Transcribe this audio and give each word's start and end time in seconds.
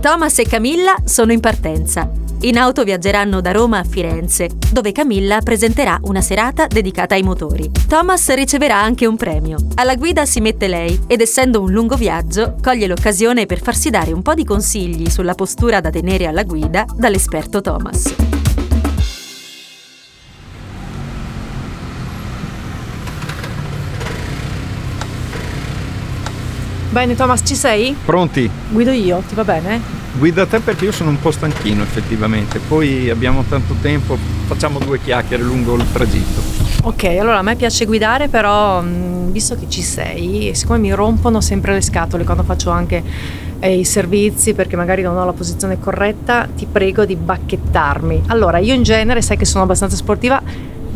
Thomas 0.00 0.38
e 0.38 0.44
Camilla 0.44 0.94
sono 1.04 1.32
in 1.32 1.40
partenza. 1.40 2.08
In 2.42 2.56
auto 2.56 2.84
viaggeranno 2.84 3.40
da 3.40 3.50
Roma 3.50 3.78
a 3.78 3.84
Firenze, 3.84 4.48
dove 4.70 4.92
Camilla 4.92 5.40
presenterà 5.40 5.98
una 6.04 6.20
serata 6.20 6.68
dedicata 6.68 7.16
ai 7.16 7.24
motori. 7.24 7.68
Thomas 7.88 8.32
riceverà 8.32 8.76
anche 8.80 9.06
un 9.06 9.16
premio. 9.16 9.58
Alla 9.74 9.96
guida 9.96 10.24
si 10.24 10.40
mette 10.40 10.68
lei 10.68 11.00
ed 11.08 11.20
essendo 11.20 11.60
un 11.60 11.72
lungo 11.72 11.96
viaggio, 11.96 12.54
coglie 12.62 12.86
l'occasione 12.86 13.46
per 13.46 13.60
farsi 13.60 13.90
dare 13.90 14.12
un 14.12 14.22
po' 14.22 14.34
di 14.34 14.44
consigli 14.44 15.10
sulla 15.10 15.34
postura 15.34 15.80
da 15.80 15.90
tenere 15.90 16.26
alla 16.26 16.44
guida 16.44 16.84
dall'esperto 16.96 17.60
Thomas. 17.60 18.14
Bene 26.98 27.14
Thomas, 27.14 27.42
ci 27.44 27.54
sei? 27.54 27.94
Pronti? 28.04 28.50
Guido 28.70 28.90
io, 28.90 29.22
ti 29.28 29.36
va 29.36 29.44
bene? 29.44 29.80
Guida 30.18 30.46
te 30.46 30.58
perché 30.58 30.86
io 30.86 30.90
sono 30.90 31.10
un 31.10 31.20
po' 31.20 31.30
stanchino 31.30 31.80
effettivamente, 31.84 32.58
poi 32.58 33.08
abbiamo 33.08 33.44
tanto 33.48 33.76
tempo, 33.80 34.18
facciamo 34.48 34.80
due 34.80 34.98
chiacchiere 35.00 35.40
lungo 35.40 35.76
il 35.76 35.84
tragitto. 35.92 36.40
Ok, 36.82 37.04
allora 37.04 37.38
a 37.38 37.42
me 37.42 37.54
piace 37.54 37.84
guidare, 37.84 38.26
però 38.26 38.80
mh, 38.80 39.30
visto 39.30 39.54
che 39.54 39.66
ci 39.68 39.80
sei, 39.80 40.50
siccome 40.54 40.80
mi 40.80 40.92
rompono 40.92 41.40
sempre 41.40 41.72
le 41.72 41.82
scatole 41.82 42.24
quando 42.24 42.42
faccio 42.42 42.70
anche 42.70 43.00
eh, 43.60 43.78
i 43.78 43.84
servizi 43.84 44.54
perché 44.54 44.74
magari 44.74 45.02
non 45.02 45.16
ho 45.16 45.24
la 45.24 45.32
posizione 45.32 45.78
corretta, 45.78 46.48
ti 46.52 46.66
prego 46.66 47.04
di 47.04 47.14
bacchettarmi. 47.14 48.24
Allora, 48.26 48.58
io 48.58 48.74
in 48.74 48.82
genere 48.82 49.22
sai 49.22 49.36
che 49.36 49.44
sono 49.44 49.62
abbastanza 49.62 49.94
sportiva, 49.94 50.42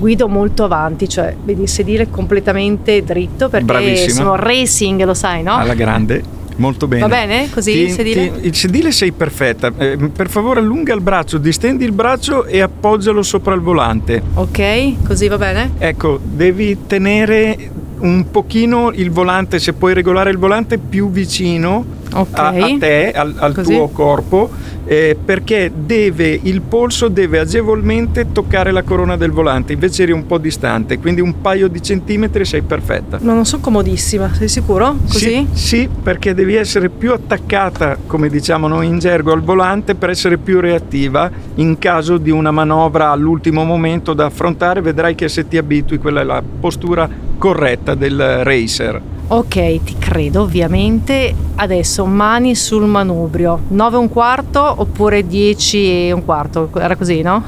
guido 0.03 0.27
molto 0.27 0.65
avanti, 0.65 1.09
cioè 1.09 1.33
vedi 1.45 1.63
il 1.63 1.69
sedile 1.69 2.11
completamente 2.11 3.05
dritto 3.05 3.49
perché 3.49 3.65
Bravissima. 3.67 4.11
sono 4.11 4.35
racing, 4.35 5.05
lo 5.05 5.15
sai, 5.15 5.45
no? 5.45 5.55
Alla 5.55 5.75
grande, 5.75 6.21
molto 6.57 6.89
bene. 6.89 7.03
Va 7.03 7.09
bene 7.09 7.49
così 7.51 7.71
Ti- 7.73 7.79
il 7.79 7.91
sedile? 7.93 8.33
ti- 8.41 8.47
il 8.49 8.55
sedile 8.57 8.91
sei 8.91 9.13
perfetta, 9.13 9.71
Eh, 9.79 9.97
per 10.13 10.29
favore 10.29 10.59
allunga 10.59 10.93
il 10.93 11.01
braccio, 11.03 11.39
distendi 11.39 11.85
il 11.85 11.93
braccio 11.93 12.47
e 12.47 12.61
appoggialo 12.61 13.23
sopra 13.23 13.55
il 13.55 13.61
volante. 13.61 14.21
Ok, 14.35 15.05
così 15.07 15.29
va 15.29 15.39
bene? 15.39 15.71
Ecco, 15.79 16.19
devi 16.21 16.79
tenere 16.89 17.57
un 18.01 18.29
pochino 18.29 18.91
il 18.93 19.13
volante, 19.13 19.61
se 19.61 19.73
puoi 19.73 19.95
regolare 19.95 20.31
il 20.31 20.39
volante 20.39 20.79
più 20.79 21.13
vicino 21.13 21.85
Ok. 22.13 22.39
a, 22.39 22.49
a 22.49 22.77
te, 22.79 23.13
al, 23.13 23.35
al 23.39 23.55
tuo 23.63 23.89
corpo, 23.89 24.51
eh, 24.85 25.17
perché 25.23 25.71
deve, 25.75 26.39
il 26.43 26.61
polso 26.61 27.09
deve 27.09 27.39
agevolmente 27.39 28.33
toccare 28.33 28.73
la 28.73 28.83
corona 28.83 29.17
del 29.17 29.31
volante, 29.31 29.73
invece 29.73 30.03
eri 30.03 30.13
un 30.13 30.27
po' 30.27 30.39
distante, 30.39 30.99
quindi 30.99 31.21
un 31.21 31.41
paio 31.41 31.69
di 31.69 31.83
centimetri 31.83 32.45
sei 32.45 32.63
perfetta. 32.63 33.19
No, 33.21 33.35
non 33.35 33.47
sono 33.47 33.63
comodissima, 33.63 34.33
sei 34.35 34.49
sicuro? 34.49 34.97
Così? 35.09 35.47
Sì, 35.53 35.67
sì, 35.83 35.89
perché 36.03 36.35
devi 36.35 36.55
essere 36.55 36.89
più 36.89 37.13
attaccata, 37.13 37.97
come 38.07 38.29
diciamo 38.29 38.69
noi 38.69 38.87
in 38.87 38.99
gergo, 38.99 39.33
al 39.33 39.43
volante 39.43 39.95
per 39.95 40.11
essere 40.11 40.37
più 40.37 40.61
reattiva 40.61 41.31
in 41.57 41.79
caso 41.79 42.19
di 42.19 42.31
una 42.31 42.51
manovra 42.51 43.11
all'ultimo 43.11 43.65
momento 43.65 44.13
da 44.13 44.27
affrontare. 44.27 44.81
Vedrai 44.81 45.15
che 45.15 45.29
se 45.29 45.49
ti 45.49 45.57
abitui, 45.57 45.99
quella 45.99 46.21
è 46.21 46.25
la 46.25 46.43
postura 46.61 47.09
corretta 47.39 47.95
del 47.95 48.45
racer. 48.45 49.01
Ok, 49.35 49.83
ti 49.83 49.97
credo 49.99 50.43
ovviamente. 50.43 51.35
Adesso 51.55 52.05
mani 52.05 52.55
sul 52.55 52.85
manubrio. 52.85 53.61
9 53.69 53.97
e 53.97 53.99
un 53.99 54.09
quarto 54.11 54.61
oppure 54.77 55.27
10 55.27 56.09
e 56.09 56.13
un 56.13 56.23
quarto? 56.23 56.69
Era 56.75 56.97
così, 56.97 57.23
no? 57.23 57.43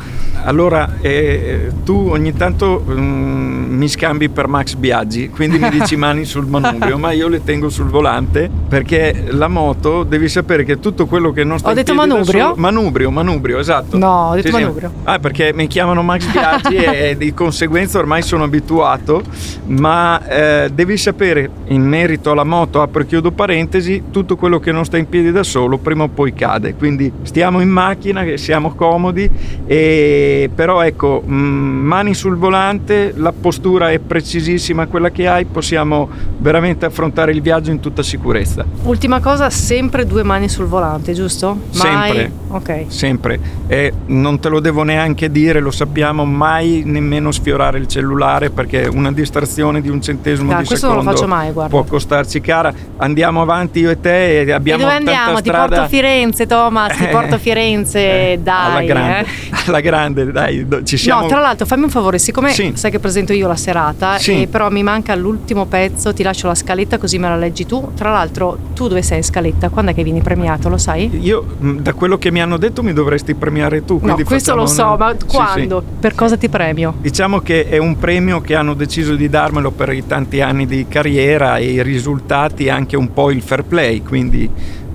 Allora, 0.44 0.96
eh, 1.00 1.70
tu 1.84 2.08
ogni 2.10 2.34
tanto 2.34 2.82
mm, 2.88 3.76
mi 3.76 3.88
scambi 3.88 4.28
per 4.28 4.46
Max 4.46 4.74
Biaggi, 4.74 5.30
quindi 5.30 5.58
mi 5.58 5.70
dici 5.70 5.96
mani 5.96 6.24
sul 6.24 6.46
manubrio, 6.46 6.98
ma 6.98 7.12
io 7.12 7.28
le 7.28 7.42
tengo 7.42 7.68
sul 7.70 7.86
volante 7.86 8.50
perché 8.68 9.24
la 9.28 9.48
moto 9.48 10.02
devi 10.04 10.28
sapere 10.28 10.64
che 10.64 10.80
tutto 10.80 11.06
quello 11.06 11.32
che 11.32 11.44
non 11.44 11.58
sta 11.58 11.70
Ho 11.70 11.74
detto 11.74 11.94
manubrio? 11.94 12.24
solo- 12.48 12.54
manubrio, 12.56 13.10
manubrio, 13.10 13.58
esatto. 13.58 13.96
No, 13.96 14.30
ho 14.30 14.34
detto 14.34 14.50
manubrio. 14.50 14.92
Ah, 15.04 15.18
perché 15.18 15.52
mi 15.54 15.66
chiamano 15.66 16.02
Max 16.02 16.26
Biaggi 16.32 16.76
e 16.76 17.16
di 17.16 17.32
conseguenza 17.32 17.98
ormai 17.98 18.20
sono 18.20 18.44
abituato, 18.44 19.22
ma 19.66 20.26
eh, 20.26 20.70
devi 20.72 20.96
sapere 20.98 21.50
in 21.74 21.82
merito 21.82 22.30
alla 22.30 22.44
moto, 22.44 22.80
apro 22.80 23.02
e 23.02 23.06
chiudo 23.06 23.32
parentesi, 23.32 24.04
tutto 24.10 24.36
quello 24.36 24.58
che 24.60 24.72
non 24.72 24.84
sta 24.84 24.96
in 24.96 25.08
piedi 25.08 25.32
da 25.32 25.42
solo 25.42 25.78
prima 25.78 26.04
o 26.04 26.08
poi 26.08 26.32
cade. 26.32 26.74
Quindi 26.74 27.10
stiamo 27.22 27.60
in 27.60 27.68
macchina, 27.68 28.22
che 28.22 28.38
siamo 28.38 28.74
comodi, 28.74 29.28
e, 29.66 30.50
però 30.54 30.82
ecco, 30.82 31.22
mh, 31.24 31.34
mani 31.34 32.14
sul 32.14 32.36
volante, 32.36 33.12
la 33.16 33.32
postura 33.32 33.90
è 33.90 33.98
precisissima 33.98 34.86
quella 34.86 35.10
che 35.10 35.26
hai, 35.26 35.44
possiamo 35.44 36.08
veramente 36.38 36.86
affrontare 36.86 37.32
il 37.32 37.42
viaggio 37.42 37.70
in 37.70 37.80
tutta 37.80 38.02
sicurezza. 38.02 38.64
Ultima 38.84 39.20
cosa, 39.20 39.50
sempre 39.50 40.06
due 40.06 40.22
mani 40.22 40.48
sul 40.48 40.66
volante, 40.66 41.12
giusto? 41.12 41.58
Mai? 41.74 42.12
Sempre. 42.12 42.32
Ok. 42.48 42.84
Sempre. 42.86 43.40
E 43.66 43.92
non 44.06 44.38
te 44.38 44.48
lo 44.48 44.60
devo 44.60 44.82
neanche 44.82 45.30
dire, 45.30 45.60
lo 45.60 45.70
sappiamo, 45.70 46.24
mai 46.24 46.82
nemmeno 46.84 47.32
sfiorare 47.32 47.78
il 47.78 47.86
cellulare 47.86 48.50
perché 48.50 48.88
una 48.92 49.10
distrazione 49.12 49.80
di 49.80 49.88
un 49.88 50.00
centesimo 50.00 50.52
Ah, 50.52 50.60
di 50.60 50.66
questo 50.66 50.86
non 50.86 50.96
lo 50.96 51.02
secondo 51.02 51.20
faccio 51.20 51.28
mai, 51.28 51.52
guarda. 51.52 51.63
Può 51.68 51.84
costarci 51.84 52.40
cara. 52.40 52.72
Andiamo 52.98 53.42
avanti 53.42 53.80
io 53.80 53.90
e 53.90 54.00
te 54.00 54.40
e 54.40 54.46
E 54.46 54.52
abbiamo 54.52 54.82
dove 54.82 54.94
tanta 54.94 55.10
andiamo? 55.10 55.40
Ti 55.40 55.48
strada. 55.48 55.66
porto 55.66 55.80
a 55.82 55.88
Firenze, 55.88 56.46
Thomas, 56.46 56.96
ti 56.96 57.04
Eh, 57.04 57.08
porto 57.08 57.38
Firenze, 57.38 58.32
eh, 58.32 58.38
dai. 58.42 58.70
alla 58.70 58.82
grande, 58.82 59.20
eh. 59.20 59.26
alla 59.66 59.80
grande, 59.80 60.32
dai, 60.32 60.66
ci 60.84 60.96
siamo. 60.96 61.22
No, 61.22 61.26
tra 61.28 61.40
l'altro 61.40 61.66
fammi 61.66 61.84
un 61.84 61.90
favore, 61.90 62.18
siccome 62.18 62.50
Sì. 62.50 62.72
sai 62.74 62.90
che 62.90 62.98
presento 62.98 63.32
io 63.32 63.46
la 63.48 63.56
serata, 63.56 64.18
Sì. 64.18 64.42
e 64.42 64.46
però 64.46 64.70
mi 64.70 64.82
manca 64.82 65.14
l'ultimo 65.14 65.66
pezzo, 65.66 66.12
ti 66.12 66.22
lascio 66.22 66.46
la 66.46 66.54
scaletta 66.54 66.98
così 66.98 67.18
me 67.18 67.28
la 67.28 67.36
leggi 67.36 67.66
tu. 67.66 67.90
Tra 67.94 68.10
l'altro, 68.10 68.56
tu 68.74 68.88
dove 68.88 69.02
sei 69.02 69.18
in 69.18 69.24
scaletta? 69.24 69.68
Quando 69.68 69.90
è 69.90 69.94
che 69.94 70.02
vieni 70.02 70.20
premiato, 70.22 70.68
lo 70.68 70.78
sai? 70.78 71.10
Io, 71.22 71.44
mh, 71.58 71.76
da 71.78 71.92
quello 71.92 72.18
che 72.18 72.30
mi 72.30 72.40
hanno 72.40 72.56
detto, 72.56 72.82
mi 72.82 72.92
dovresti 72.92 73.34
premiare 73.34 73.84
tu. 73.84 73.98
No, 74.02 74.16
questo 74.24 74.54
lo 74.54 74.66
so, 74.66 74.84
una- 74.86 74.96
ma 74.96 75.10
Sì, 75.12 75.16
sì. 75.20 75.26
quando? 75.26 75.82
Per 76.00 76.14
cosa 76.14 76.36
ti 76.36 76.48
premio? 76.48 76.94
Diciamo 77.00 77.40
che 77.40 77.68
è 77.68 77.78
un 77.78 77.96
premio 77.98 78.40
che 78.40 78.54
hanno 78.54 78.74
deciso 78.74 79.14
di 79.14 79.28
darmelo 79.28 79.70
per 79.70 79.92
i 79.92 80.06
tanti 80.06 80.40
anni 80.40 80.66
di 80.66 80.86
carriera 80.88 81.43
e 81.44 81.72
i 81.72 81.82
risultati 81.82 82.68
anche 82.68 82.96
un 82.96 83.12
po' 83.12 83.30
il 83.30 83.42
fair 83.42 83.64
play, 83.64 84.02
quindi 84.02 84.48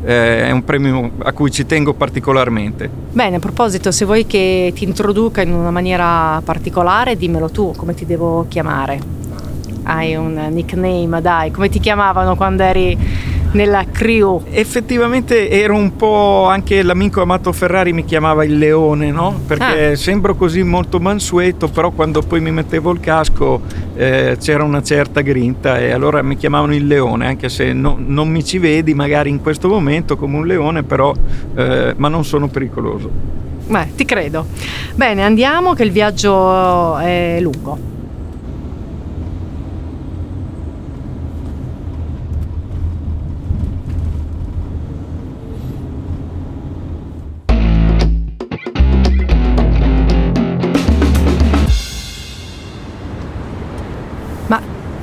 eh, 0.03 0.45
è 0.45 0.51
un 0.51 0.63
premio 0.63 1.11
a 1.19 1.31
cui 1.33 1.51
ci 1.51 1.65
tengo 1.65 1.93
particolarmente. 1.93 2.89
Bene, 3.11 3.37
a 3.37 3.39
proposito, 3.39 3.91
se 3.91 4.05
vuoi 4.05 4.25
che 4.25 4.71
ti 4.73 4.83
introduca 4.83 5.41
in 5.41 5.53
una 5.53 5.71
maniera 5.71 6.41
particolare, 6.43 7.15
dimmelo 7.15 7.49
tu, 7.49 7.73
come 7.75 7.93
ti 7.93 8.05
devo 8.05 8.45
chiamare? 8.47 9.17
Hai 9.83 10.15
un 10.15 10.47
nickname, 10.51 11.21
dai, 11.21 11.51
come 11.51 11.69
ti 11.69 11.79
chiamavano 11.79 12.35
quando 12.35 12.63
eri 12.63 12.97
nella 13.51 13.83
crew? 13.91 14.43
Effettivamente 14.51 15.49
ero 15.49 15.75
un 15.75 15.95
po' 15.95 16.45
anche 16.47 16.83
l'amico 16.83 17.21
Amato 17.21 17.51
Ferrari 17.51 17.93
mi 17.93 18.05
chiamava 18.05 18.43
il 18.45 18.57
leone, 18.57 19.11
no? 19.11 19.39
Perché 19.47 19.91
Ah. 19.91 19.95
sembro 19.95 20.35
così 20.35 20.63
molto 20.63 20.99
mansueto, 20.99 21.67
però 21.67 21.91
quando 21.91 22.21
poi 22.21 22.39
mi 22.41 22.51
mettevo 22.51 22.91
il 22.91 22.99
casco 22.99 23.61
eh, 23.95 24.37
c'era 24.39 24.63
una 24.63 24.81
certa 24.83 25.21
grinta 25.21 25.79
e 25.79 25.91
allora 25.91 26.21
mi 26.21 26.37
chiamavano 26.37 26.73
il 26.75 26.85
leone, 26.87 27.25
anche 27.27 27.49
se 27.49 27.73
no- 27.73 27.97
non 27.99 28.29
mi 28.29 28.43
ci 28.45 28.57
vedi 28.59 28.93
magari 28.93 29.29
in 29.29 29.41
questo 29.41 29.67
momento 29.67 30.15
come 30.15 30.37
un 30.37 30.45
leone, 30.47 30.83
però 30.83 31.13
eh, 31.55 31.93
ma 31.97 32.07
non 32.07 32.23
sono 32.23 32.47
pericoloso. 32.47 33.09
Beh, 33.67 33.89
ti 33.95 34.05
credo. 34.05 34.45
Bene, 34.95 35.23
andiamo 35.23 35.73
che 35.73 35.83
il 35.83 35.91
viaggio 35.91 36.97
è 36.97 37.37
lungo. 37.41 37.77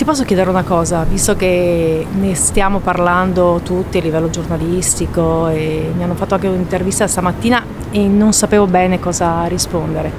Posso 0.06 0.22
chiedere 0.22 0.48
una 0.48 0.62
cosa, 0.62 1.02
visto 1.02 1.34
che 1.34 2.06
ne 2.08 2.34
stiamo 2.36 2.78
parlando 2.78 3.60
tutti 3.64 3.98
a 3.98 4.00
livello 4.00 4.30
giornalistico 4.30 5.48
e 5.48 5.90
mi 5.96 6.04
hanno 6.04 6.14
fatto 6.14 6.34
anche 6.34 6.46
un'intervista 6.46 7.08
stamattina 7.08 7.60
e 7.90 8.06
non 8.06 8.32
sapevo 8.32 8.68
bene 8.68 9.00
cosa 9.00 9.44
rispondere. 9.46 10.12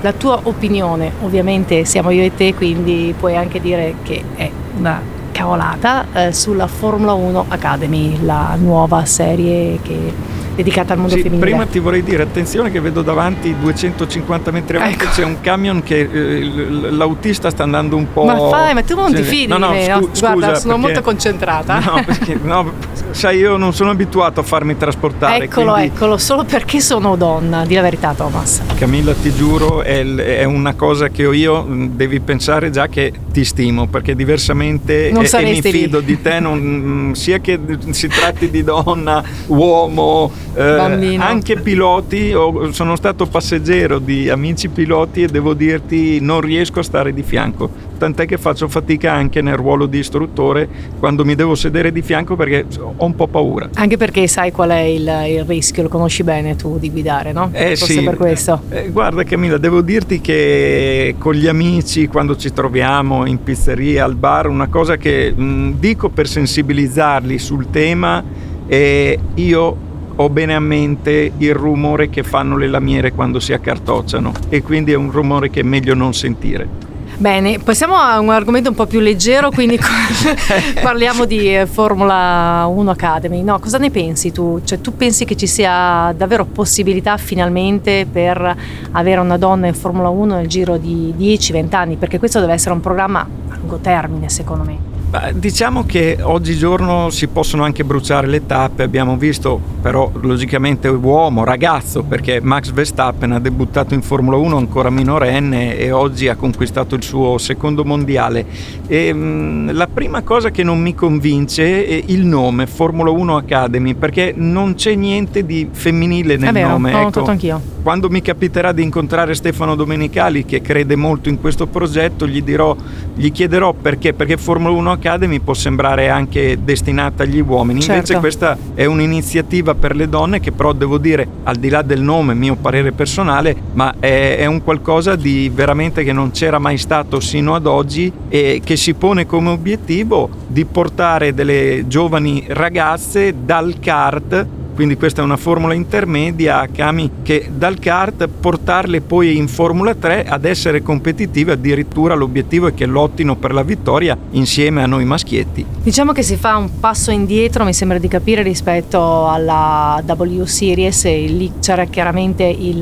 La 0.00 0.12
tua 0.12 0.40
opinione, 0.44 1.12
ovviamente 1.20 1.84
siamo 1.84 2.08
io 2.08 2.22
e 2.22 2.34
te, 2.34 2.54
quindi 2.54 3.14
puoi 3.18 3.36
anche 3.36 3.60
dire 3.60 3.96
che 4.02 4.24
è 4.34 4.50
una 4.78 4.98
cavolata 5.30 6.06
eh, 6.14 6.32
sulla 6.32 6.66
Formula 6.66 7.12
1 7.12 7.44
Academy, 7.48 8.24
la 8.24 8.56
nuova 8.58 9.04
serie 9.04 9.78
che 9.82 10.12
dedicata 10.54 10.92
al 10.92 10.98
mondo 10.98 11.14
Sì, 11.14 11.22
femminile. 11.22 11.46
prima 11.50 11.66
ti 11.66 11.78
vorrei 11.78 12.02
dire, 12.02 12.22
attenzione 12.22 12.70
che 12.70 12.80
vedo 12.80 13.02
davanti 13.02 13.54
250 13.60 14.50
metri 14.50 14.76
avanti 14.76 15.04
Ecco. 15.04 15.12
c'è 15.12 15.24
un 15.24 15.40
camion 15.40 15.82
che 15.82 16.00
eh, 16.10 16.44
l'autista 16.90 17.50
sta 17.50 17.62
andando 17.62 17.96
un 17.96 18.12
po'... 18.12 18.24
Ma 18.24 18.36
fai, 18.48 18.74
ma 18.74 18.82
tu 18.82 18.94
non 18.94 19.12
ti 19.12 19.22
fidi 19.22 19.46
no, 19.46 19.58
no, 19.58 19.68
di 19.70 19.74
me, 19.78 19.86
no? 19.88 20.00
scu- 20.12 20.18
Guarda, 20.20 20.46
scusa, 20.48 20.54
sono 20.60 20.74
perché- 20.74 20.78
molto 20.92 21.02
concentrata. 21.02 21.78
No, 21.80 22.02
perché, 22.04 22.38
no, 22.42 22.72
sai, 23.10 23.38
io 23.38 23.56
non 23.56 23.72
sono 23.72 23.90
abituato 23.90 24.40
a 24.40 24.42
farmi 24.42 24.76
trasportare. 24.76 25.44
Eccolo, 25.44 25.72
quindi, 25.72 25.92
eccolo, 25.94 26.16
solo 26.18 26.44
perché 26.44 26.80
sono 26.80 27.16
donna, 27.16 27.64
di 27.64 27.74
la 27.74 27.82
verità 27.82 28.12
Thomas. 28.14 28.62
Camilla, 28.76 29.12
ti 29.14 29.32
giuro, 29.34 29.82
è, 29.82 30.04
è 30.04 30.44
una 30.44 30.74
cosa 30.74 31.08
che 31.08 31.26
ho 31.26 31.32
io, 31.32 31.62
mh, 31.62 31.88
devi 31.96 32.20
pensare 32.20 32.70
già 32.70 32.86
che 32.88 33.12
ti 33.32 33.44
stimo, 33.44 33.86
perché 33.86 34.14
diversamente 34.14 35.10
Non 35.12 35.16
e- 35.16 35.18
e, 35.18 35.20
mi 35.22 35.26
saresti 35.26 35.72
lì. 35.72 35.78
fido 35.82 36.00
di 36.00 36.20
te, 36.22 36.40
non- 36.40 36.58
mh, 36.58 37.12
sia 37.12 37.38
che 37.38 37.58
si 37.90 38.08
tratti 38.08 38.50
di 38.50 38.62
donna, 38.62 39.22
uomo, 39.46 40.30
eh, 40.54 41.16
anche 41.18 41.56
piloti, 41.56 42.32
sono 42.70 42.96
stato 42.96 43.26
passeggero 43.26 43.98
di 43.98 44.28
amici 44.28 44.68
piloti 44.68 45.22
e 45.22 45.26
devo 45.26 45.54
dirti 45.54 46.20
non 46.20 46.40
riesco 46.40 46.80
a 46.80 46.82
stare 46.82 47.12
di 47.12 47.22
fianco, 47.22 47.70
tant'è 47.98 48.26
che 48.26 48.38
faccio 48.38 48.68
fatica 48.68 49.12
anche 49.12 49.40
nel 49.40 49.56
ruolo 49.56 49.86
di 49.86 49.98
istruttore 49.98 50.68
quando 50.98 51.24
mi 51.24 51.34
devo 51.34 51.54
sedere 51.54 51.92
di 51.92 52.02
fianco 52.02 52.36
perché 52.36 52.66
ho 52.78 53.04
un 53.04 53.14
po' 53.14 53.26
paura. 53.26 53.68
Anche 53.74 53.96
perché 53.96 54.26
sai 54.26 54.52
qual 54.52 54.70
è 54.70 54.80
il, 54.80 55.10
il 55.28 55.44
rischio, 55.44 55.82
lo 55.82 55.88
conosci 55.88 56.22
bene 56.22 56.56
tu 56.56 56.78
di 56.78 56.90
guidare, 56.90 57.32
no? 57.32 57.50
Eh 57.52 57.76
Forse 57.76 57.94
sì, 57.94 58.02
per 58.02 58.16
questo. 58.16 58.62
Eh, 58.70 58.90
guarda 58.90 59.24
Camilla, 59.24 59.58
devo 59.58 59.80
dirti 59.80 60.20
che 60.20 61.14
con 61.18 61.34
gli 61.34 61.46
amici 61.46 62.06
quando 62.06 62.36
ci 62.36 62.52
troviamo 62.52 63.26
in 63.26 63.42
pizzeria, 63.42 64.04
al 64.04 64.14
bar, 64.14 64.48
una 64.48 64.68
cosa 64.68 64.96
che 64.96 65.32
mh, 65.32 65.78
dico 65.78 66.08
per 66.08 66.28
sensibilizzarli 66.28 67.38
sul 67.38 67.70
tema 67.70 68.22
è 68.66 69.18
io 69.34 69.92
ho 70.16 70.28
bene 70.28 70.54
a 70.54 70.60
mente 70.60 71.32
il 71.36 71.54
rumore 71.54 72.08
che 72.08 72.22
fanno 72.22 72.56
le 72.56 72.68
lamiere 72.68 73.12
quando 73.12 73.40
si 73.40 73.52
accartocciano 73.52 74.32
e 74.48 74.62
quindi 74.62 74.92
è 74.92 74.96
un 74.96 75.10
rumore 75.10 75.50
che 75.50 75.60
è 75.60 75.64
meglio 75.64 75.94
non 75.94 76.14
sentire. 76.14 76.92
Bene, 77.16 77.60
passiamo 77.60 77.94
a 77.94 78.18
un 78.18 78.30
argomento 78.30 78.70
un 78.70 78.74
po' 78.74 78.86
più 78.86 78.98
leggero, 78.98 79.50
quindi 79.50 79.78
parliamo 80.82 81.24
di 81.24 81.54
eh, 81.56 81.66
Formula 81.66 82.66
1 82.66 82.90
Academy. 82.90 83.42
No, 83.42 83.60
cosa 83.60 83.78
ne 83.78 83.90
pensi 83.90 84.32
tu? 84.32 84.60
Cioè, 84.64 84.80
tu 84.80 84.96
pensi 84.96 85.24
che 85.24 85.36
ci 85.36 85.46
sia 85.46 86.12
davvero 86.16 86.44
possibilità 86.44 87.16
finalmente 87.16 88.06
per 88.10 88.56
avere 88.92 89.20
una 89.20 89.38
donna 89.38 89.68
in 89.68 89.74
Formula 89.74 90.08
1 90.08 90.34
nel 90.34 90.48
giro 90.48 90.76
di 90.76 91.14
10-20 91.16 91.74
anni? 91.74 91.96
Perché 91.96 92.18
questo 92.18 92.40
deve 92.40 92.52
essere 92.52 92.74
un 92.74 92.80
programma 92.80 93.20
a 93.20 93.56
lungo 93.58 93.78
termine, 93.78 94.28
secondo 94.28 94.64
me. 94.64 94.93
Diciamo 95.34 95.84
che 95.84 96.18
oggigiorno 96.20 97.08
si 97.10 97.28
possono 97.28 97.62
anche 97.62 97.84
bruciare 97.84 98.26
le 98.26 98.46
tappe, 98.46 98.82
abbiamo 98.82 99.16
visto 99.16 99.60
però 99.80 100.10
logicamente 100.20 100.88
uomo, 100.88 101.44
ragazzo, 101.44 102.02
perché 102.02 102.40
Max 102.40 102.72
Verstappen 102.72 103.30
ha 103.30 103.38
debuttato 103.38 103.94
in 103.94 104.02
Formula 104.02 104.36
1 104.36 104.56
ancora 104.56 104.90
minorenne 104.90 105.78
e 105.78 105.92
oggi 105.92 106.26
ha 106.26 106.34
conquistato 106.34 106.96
il 106.96 107.04
suo 107.04 107.38
secondo 107.38 107.84
mondiale. 107.84 108.44
E, 108.88 109.12
mh, 109.12 109.18
mm, 109.18 109.70
la 109.70 109.86
prima 109.86 110.22
cosa 110.22 110.50
che 110.50 110.64
non 110.64 110.80
mi 110.80 110.94
convince 110.94 111.86
è 111.86 112.02
il 112.06 112.26
nome 112.26 112.66
Formula 112.66 113.10
1 113.10 113.36
Academy, 113.36 113.94
perché 113.94 114.32
non 114.34 114.74
c'è 114.74 114.96
niente 114.96 115.46
di 115.46 115.68
femminile 115.70 116.36
nel 116.36 116.48
è 116.48 116.52
vero, 116.52 116.68
nome. 116.70 116.90
L'ho 116.90 116.96
ecco, 116.96 117.04
notato 117.04 117.30
anch'io. 117.30 117.73
Quando 117.84 118.08
mi 118.08 118.22
capiterà 118.22 118.72
di 118.72 118.82
incontrare 118.82 119.34
Stefano 119.34 119.74
Domenicali, 119.74 120.46
che 120.46 120.62
crede 120.62 120.96
molto 120.96 121.28
in 121.28 121.38
questo 121.38 121.66
progetto, 121.66 122.26
gli, 122.26 122.42
dirò, 122.42 122.74
gli 123.14 123.30
chiederò 123.30 123.74
perché, 123.74 124.14
perché 124.14 124.38
Formula 124.38 124.74
1 124.74 124.92
Academy 124.92 125.38
può 125.38 125.52
sembrare 125.52 126.08
anche 126.08 126.56
destinata 126.64 127.24
agli 127.24 127.40
uomini, 127.40 127.80
certo. 127.80 127.96
invece 127.96 128.16
questa 128.20 128.56
è 128.72 128.86
un'iniziativa 128.86 129.74
per 129.74 129.96
le 129.96 130.08
donne 130.08 130.40
che 130.40 130.50
però 130.50 130.72
devo 130.72 130.96
dire, 130.96 131.28
al 131.42 131.56
di 131.56 131.68
là 131.68 131.82
del 131.82 132.00
nome, 132.00 132.32
mio 132.32 132.56
parere 132.56 132.92
personale, 132.92 133.54
ma 133.74 133.96
è, 134.00 134.38
è 134.38 134.46
un 134.46 134.62
qualcosa 134.64 135.14
di 135.14 135.50
veramente 135.54 136.04
che 136.04 136.14
non 136.14 136.30
c'era 136.30 136.58
mai 136.58 136.78
stato 136.78 137.20
sino 137.20 137.54
ad 137.54 137.66
oggi 137.66 138.10
e 138.30 138.62
che 138.64 138.76
si 138.76 138.94
pone 138.94 139.26
come 139.26 139.50
obiettivo 139.50 140.30
di 140.46 140.64
portare 140.64 141.34
delle 141.34 141.84
giovani 141.86 142.46
ragazze 142.48 143.34
dal 143.44 143.78
kart 143.78 144.62
quindi 144.74 144.96
questa 144.96 145.22
è 145.22 145.24
una 145.24 145.36
formula 145.36 145.72
intermedia, 145.72 146.68
Kami, 146.70 147.10
che 147.22 147.48
dal 147.54 147.78
kart 147.78 148.28
portarle 148.28 149.00
poi 149.00 149.36
in 149.36 149.48
Formula 149.48 149.94
3 149.94 150.24
ad 150.24 150.44
essere 150.44 150.82
competitive, 150.82 151.52
addirittura 151.52 152.14
l'obiettivo 152.14 152.66
è 152.66 152.74
che 152.74 152.84
lottino 152.84 153.36
per 153.36 153.54
la 153.54 153.62
vittoria 153.62 154.18
insieme 154.32 154.82
a 154.82 154.86
noi 154.86 155.04
maschietti. 155.04 155.64
Diciamo 155.82 156.12
che 156.12 156.22
si 156.22 156.36
fa 156.36 156.56
un 156.56 156.80
passo 156.80 157.10
indietro, 157.12 157.64
mi 157.64 157.72
sembra 157.72 157.98
di 157.98 158.08
capire, 158.08 158.42
rispetto 158.42 159.28
alla 159.28 160.02
W 160.04 160.42
Series 160.44 161.04
e 161.04 161.26
lì 161.26 161.52
c'era 161.60 161.84
chiaramente 161.84 162.42
il, 162.42 162.78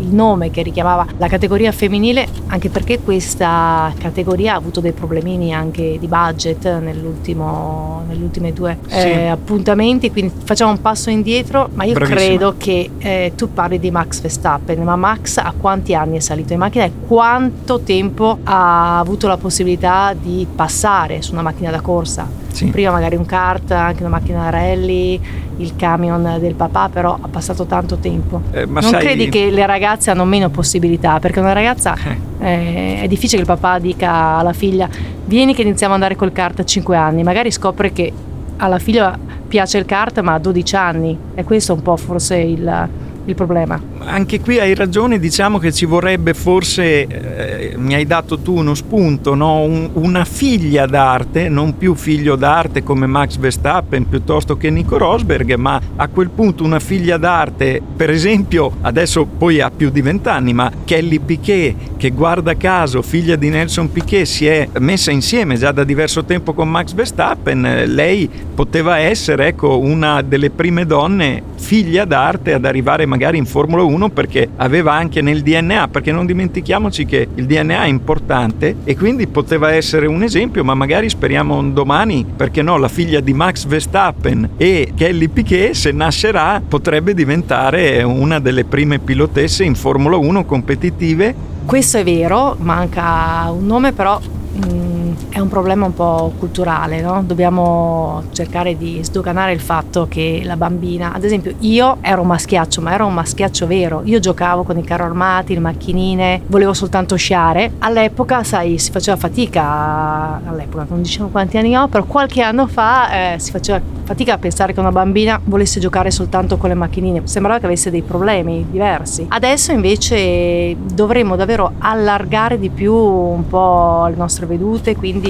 il 0.00 0.08
nome 0.08 0.50
che 0.50 0.62
richiamava 0.62 1.06
la 1.18 1.28
categoria 1.28 1.72
femminile, 1.72 2.26
anche 2.46 2.68
perché 2.68 3.00
questa 3.00 3.92
categoria 3.98 4.54
ha 4.54 4.56
avuto 4.56 4.80
dei 4.80 4.92
problemini 4.92 5.52
anche 5.52 5.96
di 5.98 6.06
budget 6.06 6.78
nell'ultimo, 6.78 8.04
negli 8.08 8.22
ultimi 8.22 8.52
due 8.52 8.78
sì. 8.86 8.94
eh, 8.94 9.26
appuntamenti, 9.26 10.12
quindi 10.12 10.32
facciamo 10.44 10.70
un 10.70 10.80
passo 10.80 11.10
indietro 11.10 11.15
indietro, 11.16 11.68
ma 11.74 11.84
io 11.84 11.94
Bravissima. 11.94 12.26
credo 12.26 12.54
che 12.56 12.90
eh, 12.98 13.32
tu 13.34 13.52
parli 13.52 13.78
di 13.78 13.90
Max 13.90 14.20
Verstappen, 14.20 14.82
ma 14.82 14.96
Max 14.96 15.38
a 15.38 15.52
quanti 15.58 15.94
anni 15.94 16.16
è 16.16 16.20
salito 16.20 16.52
in 16.52 16.58
macchina 16.58 16.84
e 16.84 16.92
quanto 17.06 17.80
tempo 17.80 18.38
ha 18.44 18.98
avuto 18.98 19.26
la 19.26 19.36
possibilità 19.36 20.14
di 20.18 20.46
passare 20.54 21.22
su 21.22 21.32
una 21.32 21.42
macchina 21.42 21.70
da 21.70 21.80
corsa? 21.80 22.44
Sì. 22.52 22.66
Prima 22.66 22.90
magari 22.90 23.16
un 23.16 23.26
kart, 23.26 23.70
anche 23.72 24.00
una 24.00 24.10
macchina 24.10 24.44
da 24.44 24.50
rally, 24.50 25.20
il 25.58 25.76
camion 25.76 26.38
del 26.40 26.54
papà, 26.54 26.88
però 26.88 27.18
ha 27.20 27.28
passato 27.28 27.66
tanto 27.66 27.96
tempo. 27.96 28.40
Eh, 28.50 28.64
non 28.64 28.82
sai... 28.82 29.00
credi 29.00 29.28
che 29.28 29.50
le 29.50 29.66
ragazze 29.66 30.10
hanno 30.10 30.24
meno 30.24 30.48
possibilità? 30.48 31.18
Perché 31.18 31.40
una 31.40 31.52
ragazza 31.52 31.94
eh. 31.94 32.16
Eh, 32.38 33.00
è 33.02 33.08
difficile 33.08 33.42
che 33.42 33.50
il 33.50 33.58
papà 33.58 33.78
dica 33.78 34.38
alla 34.38 34.52
figlia 34.52 34.88
vieni 35.24 35.54
che 35.54 35.62
iniziamo 35.62 35.94
ad 35.94 36.00
andare 36.00 36.18
col 36.18 36.32
kart 36.32 36.60
a 36.60 36.64
5 36.64 36.96
anni, 36.96 37.22
magari 37.22 37.50
scopre 37.50 37.92
che 37.92 38.12
alla 38.58 38.78
figlia 38.78 39.18
piace 39.46 39.78
il 39.78 39.84
kart 39.84 40.20
ma 40.20 40.34
ha 40.34 40.38
12 40.38 40.76
anni 40.76 41.18
e 41.34 41.44
questo 41.44 41.72
è 41.72 41.74
un 41.76 41.82
po' 41.82 41.96
forse 41.96 42.36
il, 42.36 42.88
il 43.24 43.34
problema. 43.34 43.80
Anche 44.04 44.40
qui 44.40 44.58
hai 44.58 44.74
ragione, 44.74 45.18
diciamo 45.18 45.58
che 45.58 45.72
ci 45.72 45.84
vorrebbe 45.84 46.34
forse, 46.34 47.06
eh, 47.06 47.74
mi 47.76 47.94
hai 47.94 48.06
dato 48.06 48.38
tu 48.38 48.56
uno 48.56 48.74
spunto, 48.74 49.34
no? 49.34 49.60
Un, 49.60 49.90
una 49.94 50.24
figlia 50.24 50.86
d'arte, 50.86 51.48
non 51.48 51.76
più 51.76 51.94
figlio 51.94 52.36
d'arte 52.36 52.82
come 52.82 53.06
Max 53.06 53.36
Verstappen 53.36 54.08
piuttosto 54.08 54.56
che 54.56 54.70
Nico 54.70 54.98
Rosberg, 54.98 55.54
ma 55.54 55.80
a 55.96 56.08
quel 56.08 56.30
punto 56.30 56.62
una 56.62 56.78
figlia 56.78 57.16
d'arte, 57.16 57.80
per 57.96 58.10
esempio, 58.10 58.76
adesso 58.82 59.24
poi 59.24 59.60
ha 59.60 59.70
più 59.70 59.90
di 59.90 60.02
vent'anni, 60.02 60.52
ma 60.52 60.70
Kelly 60.84 61.18
Piquet, 61.18 61.96
che 61.96 62.10
guarda 62.10 62.54
caso, 62.56 63.02
figlia 63.02 63.36
di 63.36 63.48
Nelson 63.48 63.90
Piquet, 63.90 64.24
si 64.24 64.46
è 64.46 64.68
messa 64.78 65.10
insieme 65.10 65.56
già 65.56 65.72
da 65.72 65.84
diverso 65.84 66.24
tempo 66.24 66.52
con 66.52 66.68
Max 66.68 66.92
Verstappen, 66.92 67.84
lei 67.86 68.28
poteva 68.54 68.98
essere 68.98 69.48
ecco, 69.48 69.78
una 69.78 70.22
delle 70.22 70.50
prime 70.50 70.86
donne 70.86 71.42
figlia 71.56 72.04
d'arte 72.04 72.52
ad 72.52 72.64
arrivare 72.64 73.06
magari 73.06 73.38
in 73.38 73.46
Formula 73.46 73.82
1 73.82 73.85
perché 74.10 74.48
aveva 74.56 74.92
anche 74.92 75.20
nel 75.20 75.42
DNA, 75.42 75.88
perché 75.88 76.12
non 76.12 76.26
dimentichiamoci 76.26 77.04
che 77.04 77.28
il 77.34 77.46
DNA 77.46 77.84
è 77.84 77.88
importante 77.88 78.76
e 78.84 78.96
quindi 78.96 79.26
poteva 79.26 79.72
essere 79.72 80.06
un 80.06 80.22
esempio, 80.22 80.64
ma 80.64 80.74
magari 80.74 81.08
speriamo 81.08 81.56
un 81.56 81.72
domani, 81.72 82.24
perché 82.36 82.62
no, 82.62 82.76
la 82.76 82.88
figlia 82.88 83.20
di 83.20 83.32
Max 83.32 83.66
Verstappen 83.66 84.50
e 84.56 84.92
Kelly 84.94 85.28
Piquet, 85.28 85.72
se 85.72 85.92
nascerà, 85.92 86.60
potrebbe 86.66 87.14
diventare 87.14 88.02
una 88.02 88.38
delle 88.38 88.64
prime 88.64 88.98
pilotesse 88.98 89.64
in 89.64 89.74
Formula 89.74 90.16
1 90.16 90.44
competitive. 90.44 91.34
Questo 91.64 91.98
è 91.98 92.04
vero, 92.04 92.56
manca 92.58 93.50
un 93.50 93.66
nome 93.66 93.92
però... 93.92 94.20
Mm 94.66 95.25
è 95.36 95.38
un 95.38 95.48
problema 95.48 95.84
un 95.84 95.92
po' 95.92 96.32
culturale, 96.38 97.02
no? 97.02 97.22
dobbiamo 97.22 98.22
cercare 98.32 98.74
di 98.74 99.00
sdoganare 99.02 99.52
il 99.52 99.60
fatto 99.60 100.06
che 100.08 100.40
la 100.42 100.56
bambina, 100.56 101.12
ad 101.12 101.24
esempio 101.24 101.52
io 101.58 101.98
ero 102.00 102.22
un 102.22 102.28
maschiaccio, 102.28 102.80
ma 102.80 102.94
ero 102.94 103.04
un 103.04 103.12
maschiaccio 103.12 103.66
vero, 103.66 104.00
io 104.04 104.18
giocavo 104.18 104.62
con 104.62 104.78
i 104.78 104.82
carro 104.82 105.04
armati, 105.04 105.52
le 105.52 105.60
macchinine, 105.60 106.40
volevo 106.46 106.72
soltanto 106.72 107.16
sciare, 107.16 107.72
all'epoca 107.80 108.44
sai 108.44 108.78
si 108.78 108.90
faceva 108.90 109.18
fatica, 109.18 110.40
all'epoca 110.42 110.86
non 110.88 111.02
diciamo 111.02 111.28
quanti 111.28 111.58
anni 111.58 111.76
ho, 111.76 111.86
però 111.86 112.04
qualche 112.04 112.40
anno 112.40 112.66
fa 112.66 113.34
eh, 113.34 113.38
si 113.38 113.50
faceva 113.50 113.78
fatica 114.04 114.34
a 114.34 114.38
pensare 114.38 114.72
che 114.72 114.80
una 114.80 114.92
bambina 114.92 115.38
volesse 115.44 115.80
giocare 115.80 116.10
soltanto 116.10 116.56
con 116.56 116.70
le 116.70 116.76
macchinine, 116.76 117.20
sembrava 117.24 117.58
che 117.58 117.66
avesse 117.66 117.90
dei 117.90 118.00
problemi 118.00 118.64
diversi. 118.70 119.26
Adesso 119.28 119.72
invece 119.72 120.74
dovremmo 120.94 121.36
davvero 121.36 121.72
allargare 121.76 122.58
di 122.58 122.70
più 122.70 122.94
un 122.94 123.46
po' 123.46 124.06
le 124.06 124.16
nostre 124.16 124.46
vedute, 124.46 124.96
quindi 124.96 125.24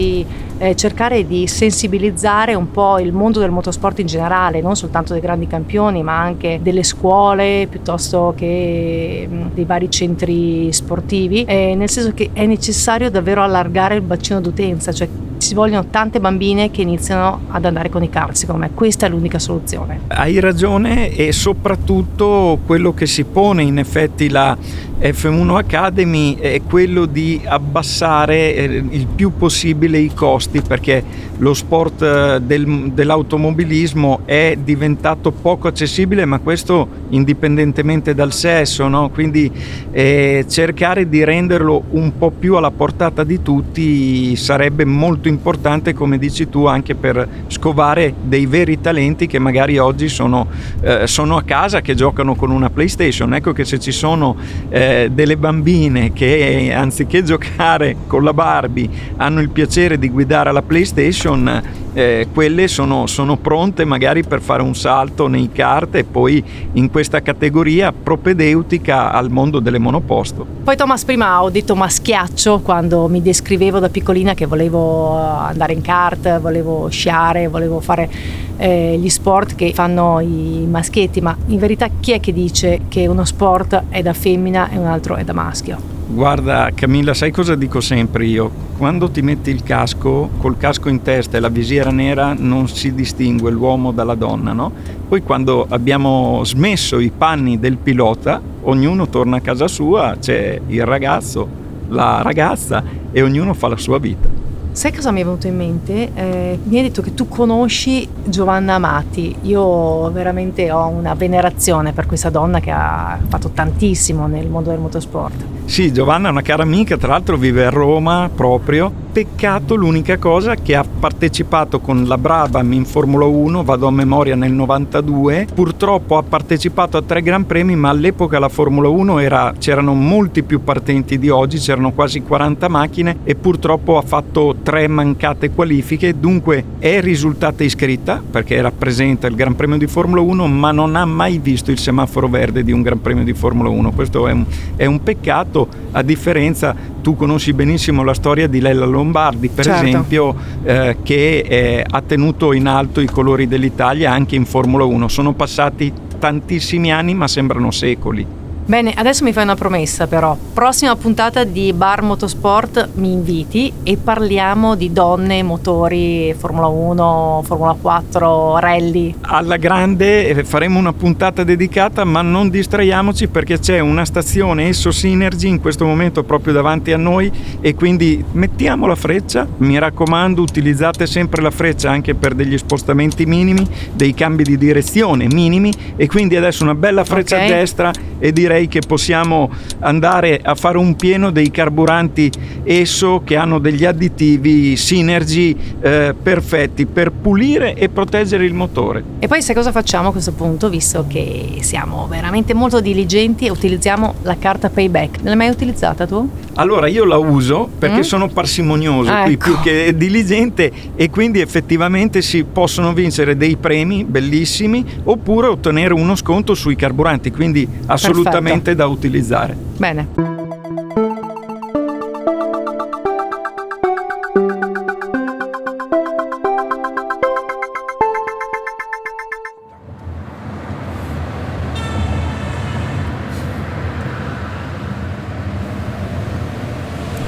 eh, 0.59 0.75
cercare 0.75 1.27
di 1.27 1.47
sensibilizzare 1.47 2.55
un 2.55 2.71
po' 2.71 2.99
il 2.99 3.13
mondo 3.13 3.41
del 3.41 3.51
motorsport 3.51 3.99
in 3.99 4.07
generale, 4.07 4.61
non 4.61 4.77
soltanto 4.77 5.13
dei 5.13 5.21
grandi 5.21 5.47
campioni, 5.47 6.03
ma 6.03 6.19
anche 6.19 6.61
delle 6.63 6.83
scuole 6.83 7.67
piuttosto 7.69 8.33
che 8.37 9.27
mh, 9.29 9.35
mm, 9.35 9.47
dei 9.55 9.65
vari 9.65 9.91
centri 9.91 10.73
sportivi, 10.73 11.45
eh, 11.45 11.75
nel 11.75 11.91
senso 11.91 12.13
che 12.15 12.31
è 12.33 12.47
necessario 12.47 13.11
davvero 13.11 13.43
allargare 13.43 13.97
il 13.97 14.03
bacino 14.03 14.41
d'utenza, 14.41 14.93
cioè 14.93 15.09
ci 15.39 15.55
vogliono 15.55 15.87
tante 15.91 16.21
bambine 16.21 16.71
che 16.71 16.83
iniziano 16.83 17.41
ad 17.49 17.65
andare 17.65 17.89
con 17.89 18.03
i 18.03 18.09
kart, 18.09 18.35
secondo 18.35 18.63
me 18.63 18.71
questa 18.75 19.07
è 19.07 19.09
l'unica 19.09 19.39
soluzione. 19.39 20.01
Hai 20.09 20.41
ragione 20.41 21.11
e 21.11 21.33
soprattutto 21.33 22.59
quello 22.65 22.95
che 22.95 23.07
si 23.07 23.25
pone 23.25 23.63
in 23.63 23.79
effetti 23.79 24.29
la 24.29 24.57
F1 24.99 25.57
Academy 25.57 26.37
è 26.37 26.63
quello 26.67 27.05
di 27.05 27.43
abbassare 27.45 28.55
eh, 28.55 28.65
il 28.89 29.07
più 29.07 29.37
possibile 29.37 29.99
i 29.99 30.11
costi 30.15 30.63
perché 30.63 31.05
lo 31.37 31.53
sport 31.53 32.01
eh, 32.01 32.41
del, 32.41 32.93
dell'automobilismo 32.95 34.21
è 34.25 34.57
diventato 34.59 35.33
poco 35.33 35.69
accessibile 35.69 36.25
ma 36.25 36.39
questo 36.39 36.89
indipendentemente 37.11 38.15
dal 38.15 38.33
sesso, 38.33 38.89
no? 38.89 39.11
quindi 39.11 39.51
eh, 39.91 40.47
cercare 40.49 41.11
di 41.11 41.23
renderlo 41.25 41.85
un 41.91 42.17
po' 42.17 42.31
più 42.31 42.57
alla 42.57 42.71
portata 42.71 43.23
di 43.23 43.43
tutti 43.43 44.35
sarebbe 44.35 44.87
molto 44.87 45.26
molto 45.27 45.29
importante, 45.29 45.93
come 45.93 46.19
dici 46.19 46.49
tu, 46.49 46.67
anche 46.67 46.95
per 46.95 47.29
scovare 47.49 48.15
dei 48.23 48.47
veri 48.47 48.81
talenti 48.81 49.27
che 49.27 49.39
magari 49.39 49.79
oggi 49.79 50.09
sono, 50.09 50.47
eh, 50.81 51.07
sono 51.07 51.37
a 51.37 51.43
casa, 51.43 51.81
che 51.81 51.95
giocano 51.95 52.35
con 52.35 52.51
una 52.51 52.71
PlayStation. 52.71 53.35
Ecco 53.35 53.53
che 53.53 53.65
se 53.65 53.79
ci 53.79 53.93
sono 53.93 54.37
eh, 54.69 55.09
delle 55.13 55.37
bambine 55.37 56.13
che 56.13 56.73
anziché 56.75 57.23
giocare 57.23 57.97
con 58.07 58.23
la 58.23 58.33
Barbie 58.33 58.89
hanno 59.17 59.41
il 59.41 59.51
piacere 59.51 59.99
di 59.99 60.09
guidare 60.09 60.53
la 60.53 60.63
PlayStation, 60.63 61.85
eh, 61.97 62.29
quelle 62.31 62.69
sono, 62.69 63.07
sono, 63.07 63.39
pronte 63.39 63.87
magari 63.87 64.23
per 64.23 64.43
fare 64.43 64.61
un 64.61 64.75
salto 64.75 65.29
nei 65.29 65.51
kart 65.51 65.95
e 65.95 66.05
poi 66.05 66.45
in 66.73 66.91
questa 66.91 67.23
categoria 67.23 67.91
propedeutica 67.91 69.11
al 69.11 69.31
mondo 69.31 69.61
delle 69.61 69.79
monoposto. 69.79 70.45
Poi 70.63 70.77
Thomas 70.77 71.05
prima 71.05 71.43
ho 71.43 71.49
detto 71.49 71.75
maschiaccio 71.75 72.61
quando 72.61 73.09
mi 73.09 73.23
descrivevo 73.23 73.79
da 73.79 73.89
piccolina 73.89 74.35
che 74.35 74.45
volevo 74.45 75.17
andare 75.17 75.73
in 75.73 75.81
kart, 75.81 76.39
volevo 76.39 76.89
sciare, 76.91 77.49
volevo 77.49 77.81
fare 77.81 78.11
eh, 78.59 78.99
gli 78.99 79.09
sport 79.09 79.55
che 79.55 79.73
fanno 79.73 80.21
i 80.21 80.67
maschietti, 80.69 81.23
ma 81.23 81.35
in 81.47 81.59
verità 81.59 81.89
chi 81.99 82.13
è 82.13 82.21
che 82.21 82.35
dice 82.35 82.83
che 82.89 83.07
uno 83.07 83.25
sport 83.25 83.85
è 83.89 84.03
da 84.03 84.13
femmina 84.13 84.69
e 84.69 84.77
un 84.77 84.87
altro 84.87 85.17
è 85.17 85.25
da 85.25 85.33
maschio? 85.33 85.95
Guarda 86.09 86.71
Camilla, 86.73 87.15
sai 87.15 87.33
cosa 87.33 87.57
dico 87.57 87.81
sempre 87.81 88.27
io? 88.27 88.49
Quando 88.77 89.11
ti 89.11 89.23
metti 89.23 89.51
il 89.51 89.63
casco, 89.65 90.31
col 90.39 90.57
casco 90.57 90.89
in 90.89 91.03
testa 91.03 91.37
e 91.37 91.41
la 91.41 91.49
visiera 91.49 91.86
nera 91.91 92.35
non 92.37 92.69
si 92.69 92.95
distingue 92.95 93.51
l'uomo 93.51 93.93
dalla 93.93 94.15
donna, 94.15 94.53
no? 94.53 94.73
Poi 95.09 95.23
quando 95.23 95.67
abbiamo 95.69 96.43
smesso 96.45 96.99
i 96.99 97.11
panni 97.17 97.59
del 97.59 97.77
pilota, 97.77 98.41
ognuno 98.63 99.09
torna 99.09 99.37
a 99.37 99.41
casa 99.41 99.69
sua, 99.69 100.17
c'è 100.19 100.61
il 100.67 100.85
ragazzo, 100.85 101.47
la 101.89 102.23
ragazza 102.23 102.83
e 103.13 103.23
ognuno 103.23 103.55
fa 103.55 103.69
la 103.69 103.77
sua 103.77 103.99
vita. 103.99 104.29
Sai 104.77 104.93
cosa 104.93 105.11
mi 105.11 105.23
è 105.23 105.25
venuto 105.25 105.47
in 105.47 105.57
mente? 105.57 106.11
Eh, 106.15 106.59
mi 106.63 106.77
hai 106.77 106.83
detto 106.83 107.01
che 107.01 107.15
tu 107.15 107.29
conosci 107.29 108.07
Giovanna 108.25 108.75
Amati. 108.75 109.35
Io 109.43 110.11
veramente 110.13 110.71
ho 110.71 110.89
una 110.89 111.15
venerazione 111.15 111.93
per 111.93 112.05
questa 112.05 112.29
donna 112.29 112.61
che 112.61 112.71
ha 112.71 113.19
fatto 113.27 113.49
tantissimo 113.49 114.27
nel 114.27 114.49
mondo 114.49 114.69
del 114.69 114.79
motorsport. 114.79 115.56
Sì, 115.67 115.93
Giovanna 115.93 116.29
è 116.29 116.31
una 116.31 116.43
cara 116.43 116.63
amica, 116.63 116.97
tra 116.97 117.09
l'altro 117.09 117.37
vive 117.37 117.67
a 117.67 117.71
Roma 117.71 118.31
proprio. 118.35 119.05
Peccato 119.17 119.75
l'unica 119.75 120.19
cosa 120.19 120.55
che 120.55 120.77
ha 120.77 120.85
partecipato 120.85 121.81
con 121.81 122.05
la 122.05 122.19
Brabham 122.19 122.73
in 122.73 122.85
Formula 122.85 123.25
1, 123.25 123.65
vado 123.65 123.87
a 123.87 123.91
memoria 123.91 124.37
nel 124.37 124.53
92. 124.53 125.49
Purtroppo 125.55 126.19
ha 126.19 126.23
partecipato 126.23 126.99
a 126.99 127.03
tre 127.03 127.21
Gran 127.21 127.47
Premi, 127.47 127.77
ma 127.77 127.89
all'epoca 127.89 128.39
la 128.39 128.51
Formula 128.51 128.89
1 128.89 129.19
era, 129.19 129.55
c'erano 129.59 129.95
molti 129.95 130.43
più 130.43 130.63
partenti 130.63 131.19
di 131.19 131.31
oggi, 131.31 131.59
c'erano 131.59 131.93
quasi 131.93 132.23
40 132.23 132.69
macchine 132.69 133.17
e 133.25 133.35
purtroppo 133.35 133.97
ha 133.97 134.03
fatto 134.03 134.57
tre 134.63 134.87
mancate 134.87 135.51
qualifiche, 135.51 136.19
dunque 136.19 136.65
è 136.79 137.01
risultata 137.01 137.65
iscritta 137.65 138.23
perché 138.31 138.55
era 138.55 138.71
presente 138.71 139.27
al 139.27 139.35
Gran 139.35 139.57
Premio 139.57 139.79
di 139.79 139.87
Formula 139.87 140.21
1, 140.21 140.47
ma 140.47 140.73
non 140.73 140.95
ha 140.95 141.07
mai 141.07 141.39
visto 141.39 141.71
il 141.71 141.79
semaforo 141.79 142.29
verde 142.29 142.63
di 142.63 142.73
un 142.73 142.83
Gran 142.83 143.01
Premio 143.01 143.25
di 143.25 143.33
Formula 143.33 143.71
1. 143.71 143.93
Questo 143.93 144.29
è 144.29 144.33
un, 144.33 144.45
è 144.77 144.85
un 144.85 145.03
peccato, 145.03 145.56
a 145.93 146.03
differenza, 146.03 146.75
tu 147.03 147.17
conosci 147.17 147.53
benissimo 147.53 148.03
la 148.03 148.15
storia 148.15 148.47
di 148.47 148.61
Lella 148.61 148.85
Lombardi, 148.85 149.49
per 149.49 149.65
certo. 149.65 149.87
esempio, 149.87 150.35
eh, 150.65 150.97
che 151.03 151.39
eh, 151.39 151.85
ha 151.89 152.03
tenuto 152.03 152.53
in 152.53 152.67
alto 152.67 153.01
i 153.01 153.07
colori 153.07 153.47
dell'Italia 153.47 154.13
anche 154.13 154.35
in 154.35 154.45
Formula 154.45 154.85
1. 154.85 155.09
Sono 155.09 155.33
passati 155.33 155.93
tantissimi 156.19 156.93
anni, 156.93 157.15
ma 157.15 157.29
sembrano 157.29 157.71
secoli. 157.71 158.27
Bene, 158.67 158.93
adesso 158.97 159.23
mi 159.23 159.33
fai 159.33 159.45
una 159.45 159.55
promessa 159.55 160.09
però. 160.09 160.37
Prossima 160.53 160.97
puntata 160.97 161.45
di 161.45 161.73
Bar 161.73 162.03
Motorsport 162.03 162.89
mi 162.95 163.13
inviti 163.13 163.73
e 163.85 163.97
parliamo 163.97 164.75
di 164.75 164.93
donne, 164.93 165.45
motori, 165.45 166.35
Formula 166.37 166.67
1, 166.67 167.43
Formula 167.45 167.77
4, 167.81 168.59
rally. 168.59 169.15
Alla 169.21 169.57
grande 169.57 170.27
eh, 170.27 170.43
faremo 170.43 170.81
una 170.81 170.93
puntata 170.93 171.45
dedicata, 171.45 172.03
ma 172.03 172.23
non 172.23 172.51
distraiamoci 172.51 173.29
perché 173.29 173.61
c'è 173.61 173.79
una 173.79 174.05
stazione 174.05 174.67
Esso 174.67 174.91
Synergy 174.91 175.47
in 175.47 175.61
questo 175.61 175.85
momento 175.85 176.25
proprio 176.25 176.53
davanti 176.53 176.91
a 176.91 176.97
noi 176.97 177.31
e 177.61 177.73
quindi 177.77 178.25
mettiamo 178.33 178.89
la 178.89 178.97
freccia. 178.97 179.47
Mi 179.59 179.79
raccomando, 179.79 180.43
utilizzate 180.43 181.07
sempre 181.07 181.41
la 181.41 181.53
freccia 181.53 181.93
anche 181.93 182.17
per 182.17 182.35
degli 182.35 182.59
spostamenti 182.59 183.27
minimi, 183.27 183.65
dei 183.93 184.13
cambi 184.13 184.43
di 184.43 184.59
direzione 184.59 185.29
minimi 185.29 185.73
e 185.95 186.09
quindi 186.09 186.35
adesso 186.35 186.65
una 186.65 186.75
bella 186.75 187.05
freccia 187.05 187.37
okay. 187.37 187.49
a 187.49 187.55
destra 187.55 187.93
e 188.19 188.33
direi 188.33 188.56
direi 188.57 188.69
che 188.69 188.81
possiamo 188.81 189.51
andare 189.81 190.41
a 190.43 190.55
fare 190.55 190.79
un 190.79 190.97
pieno 190.97 191.31
dei 191.31 191.51
carburanti 191.51 192.31
ESSO 192.65 193.23
che 193.25 193.37
hanno 193.37 193.59
degli 193.59 193.85
additivi 193.85 194.77
Synergy 194.77 195.57
eh, 195.81 196.15
perfetti 196.21 196.87
per 196.87 197.13
pulire 197.13 197.75
e 197.75 197.89
proteggere 197.89 198.45
il 198.45 198.55
motore. 198.55 199.05
E 199.19 199.29
poi 199.29 199.43
sai 199.43 199.55
cosa 199.55 199.71
facciamo 199.71 200.09
a 200.09 200.13
questo 200.13 200.33
punto, 200.33 200.69
visto 200.69 201.05
che 201.07 201.59
siamo 201.61 202.07
veramente 202.09 202.55
molto 202.55 202.81
diligenti 202.81 203.47
e 203.47 203.51
utilizziamo 203.51 204.15
la 204.23 204.37
carta 204.39 204.71
payback? 204.71 205.17
Non 205.19 205.27
l'hai 205.27 205.37
mai 205.37 205.49
utilizzata 205.49 206.07
tu? 206.07 206.29
Allora 206.55 206.87
io 206.87 207.05
la 207.05 207.19
uso 207.19 207.69
perché 207.79 207.99
mm? 207.99 208.01
sono 208.01 208.29
parsimonioso, 208.29 209.11
ah, 209.11 209.29
ecco. 209.29 209.45
più 209.45 209.61
che 209.61 209.95
diligente 209.95 210.73
e 210.95 211.11
quindi 211.11 211.41
effettivamente 211.41 212.23
si 212.23 212.45
possono 212.45 212.95
vincere 212.95 213.37
dei 213.37 213.57
premi 213.57 214.05
bellissimi 214.05 214.85
oppure 215.05 215.49
ottenere 215.49 215.93
uno 215.93 216.17
sconto 216.17 216.55
sui 216.55 216.75
carburanti, 216.75 217.31
quindi 217.31 217.69
assolutamente 217.87 218.46
sicuramente 218.47 218.75
da 218.75 218.87
utilizzare. 218.87 219.57
Bene. 219.77 220.09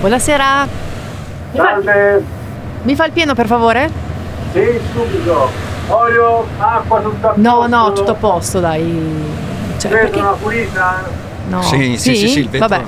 Buonasera. 0.00 0.68
Salve. 1.54 2.22
Mi 2.82 2.94
fa 2.94 3.06
il 3.06 3.12
pieno 3.12 3.34
per 3.34 3.46
favore? 3.46 3.90
Sì, 4.52 4.80
subito. 4.92 5.50
Olio, 5.88 6.46
acqua, 6.58 7.00
tutto 7.00 7.26
a 7.26 7.30
posto. 7.30 7.40
No, 7.40 7.66
no, 7.66 7.92
tutto 7.92 8.10
a 8.12 8.14
posto, 8.14 8.60
dai. 8.60 9.47
Cioè, 9.78 9.90
perché... 9.90 10.18
una 10.18 10.32
pulita? 10.32 11.04
No. 11.48 11.62
Sì, 11.62 11.96
sì, 11.96 12.14
sì, 12.16 12.28
sì, 12.28 12.38
il 12.40 12.48
vetro 12.48 12.68
Vabbè. 12.68 12.84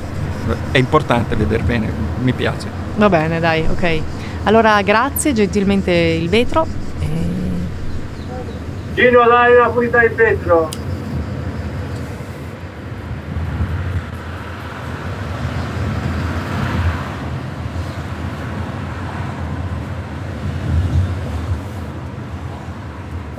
è 0.73 0.79
importante 0.79 1.37
vedere 1.37 1.63
bene, 1.63 1.91
mi 2.21 2.33
piace. 2.33 2.67
Va 2.97 3.09
bene, 3.09 3.41
dai, 3.41 3.65
ok. 3.71 4.01
Allora, 4.45 4.83
grazie 4.83 5.33
gentilmente 5.33 5.93
il 5.93 6.29
vetro. 6.29 6.67
E... 6.99 7.07
Gino, 8.95 9.25
dai 9.27 9.55
una 9.55 9.69
pulita 9.69 10.03
il 10.03 10.13
vetro. 10.13 10.69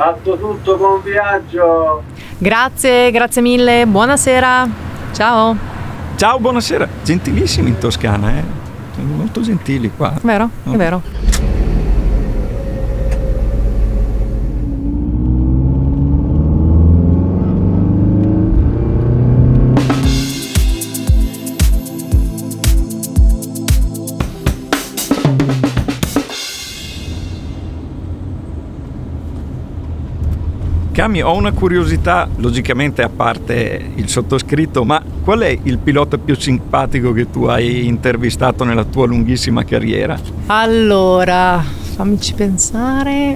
Fatto 0.02 0.36
tutto, 0.36 0.78
buon 0.78 1.04
viaggio! 1.04 2.02
Grazie, 2.40 3.12
grazie 3.12 3.40
mille, 3.44 3.86
buonasera. 3.86 4.68
Ciao. 5.12 5.56
Ciao, 6.16 6.40
buonasera. 6.40 6.88
Gentilissimi 7.04 7.70
in 7.70 7.78
Toscana, 7.78 8.36
eh? 8.36 8.44
Molto 9.04 9.42
gentili 9.42 9.92
qua. 9.96 10.16
Vero, 10.24 10.50
no? 10.64 10.74
è 10.74 10.76
vero. 10.76 11.02
Cami, 31.02 31.24
ho 31.24 31.34
una 31.34 31.52
curiosità, 31.52 32.30
logicamente 32.36 33.02
a 33.02 33.10
parte 33.10 33.90
il 33.96 34.08
sottoscritto, 34.08 34.84
ma 34.84 35.02
qual 35.24 35.40
è 35.40 35.58
il 35.64 35.80
pilota 35.80 36.20
più 36.20 36.36
simpatico 36.36 37.12
che 37.12 37.28
tu 37.32 37.46
hai 37.46 37.88
intervistato 37.88 38.64
nella 38.64 38.84
tua 38.84 39.08
lunghissima 39.08 39.64
carriera? 39.64 40.16
Allora, 40.46 41.60
fammici 41.96 42.36
pensare. 42.36 43.36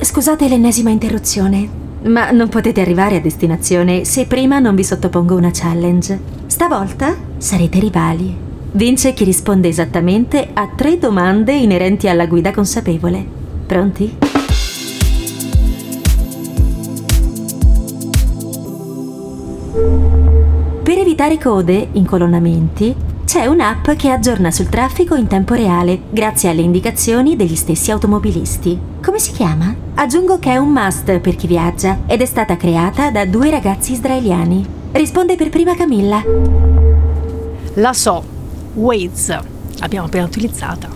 Scusate 0.00 0.48
l'ennesima 0.48 0.90
interruzione, 0.90 1.68
ma 2.06 2.32
non 2.32 2.48
potete 2.48 2.80
arrivare 2.80 3.18
a 3.18 3.20
destinazione 3.20 4.04
se 4.04 4.26
prima 4.26 4.58
non 4.58 4.74
vi 4.74 4.82
sottopongo 4.82 5.36
una 5.36 5.50
challenge. 5.52 6.18
Stavolta 6.46 7.14
sarete 7.36 7.78
rivali. 7.78 8.36
Vince 8.72 9.14
chi 9.14 9.22
risponde 9.22 9.68
esattamente 9.68 10.48
a 10.52 10.68
tre 10.74 10.98
domande 10.98 11.54
inerenti 11.54 12.08
alla 12.08 12.26
guida 12.26 12.50
consapevole. 12.50 13.24
Pronti? 13.66 14.43
Per 21.24 21.32
evitare 21.32 21.54
code, 21.54 21.88
incolonnamenti, 21.92 22.94
c'è 23.24 23.46
un'app 23.46 23.92
che 23.92 24.10
aggiorna 24.10 24.50
sul 24.50 24.68
traffico 24.68 25.14
in 25.14 25.26
tempo 25.26 25.54
reale, 25.54 26.02
grazie 26.10 26.50
alle 26.50 26.60
indicazioni 26.60 27.34
degli 27.34 27.56
stessi 27.56 27.90
automobilisti. 27.90 28.78
Come 29.02 29.18
si 29.18 29.32
chiama? 29.32 29.74
Aggiungo 29.94 30.38
che 30.38 30.50
è 30.50 30.58
un 30.58 30.68
must 30.68 31.20
per 31.20 31.34
chi 31.34 31.46
viaggia 31.46 32.00
ed 32.04 32.20
è 32.20 32.26
stata 32.26 32.58
creata 32.58 33.10
da 33.10 33.24
due 33.24 33.48
ragazzi 33.48 33.92
israeliani. 33.92 34.66
Risponde 34.92 35.36
per 35.36 35.48
prima 35.48 35.74
Camilla. 35.74 36.22
La 37.76 37.92
so, 37.94 38.22
Waze. 38.74 39.40
L'abbiamo 39.78 40.08
appena 40.08 40.26
utilizzata. 40.26 40.90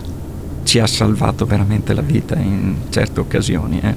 Ci 0.61 0.77
ha 0.77 0.85
salvato 0.85 1.47
veramente 1.47 1.95
la 1.95 2.01
vita 2.01 2.35
in 2.35 2.75
certe 2.89 3.19
occasioni. 3.19 3.79
Eh. 3.79 3.95